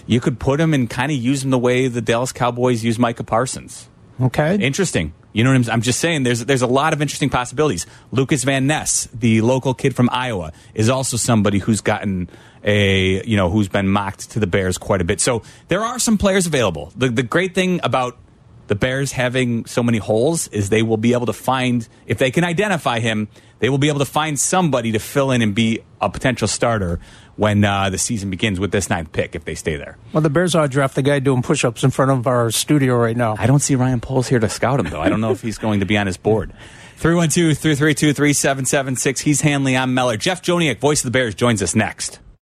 [0.04, 2.98] you could put him and kind of use him the way the Dallas Cowboys use
[2.98, 3.88] Micah Parsons.
[4.20, 4.56] Okay.
[4.56, 5.12] Interesting.
[5.32, 6.24] You know what I'm, I'm just saying?
[6.24, 7.86] There's there's a lot of interesting possibilities.
[8.10, 12.28] Lucas Van Ness, the local kid from Iowa, is also somebody who's gotten
[12.64, 15.20] a you know who's been mocked to the Bears quite a bit.
[15.20, 16.92] So there are some players available.
[16.96, 18.18] The the great thing about
[18.66, 22.30] the Bears having so many holes is they will be able to find if they
[22.30, 23.28] can identify him,
[23.60, 27.00] they will be able to find somebody to fill in and be a potential starter
[27.38, 29.96] when uh, the season begins with this ninth pick if they stay there.
[30.12, 32.96] Well, the Bears are to draft the guy doing push-ups in front of our studio
[32.96, 33.36] right now.
[33.38, 35.00] I don't see Ryan Poles here to scout him, though.
[35.00, 36.52] I don't know if he's going to be on his board.
[36.96, 39.20] 312 332 3776.
[39.20, 39.76] He's Hanley.
[39.76, 40.16] I'm Meller.
[40.16, 42.18] Jeff Joniak, voice of the Bears, joins us next.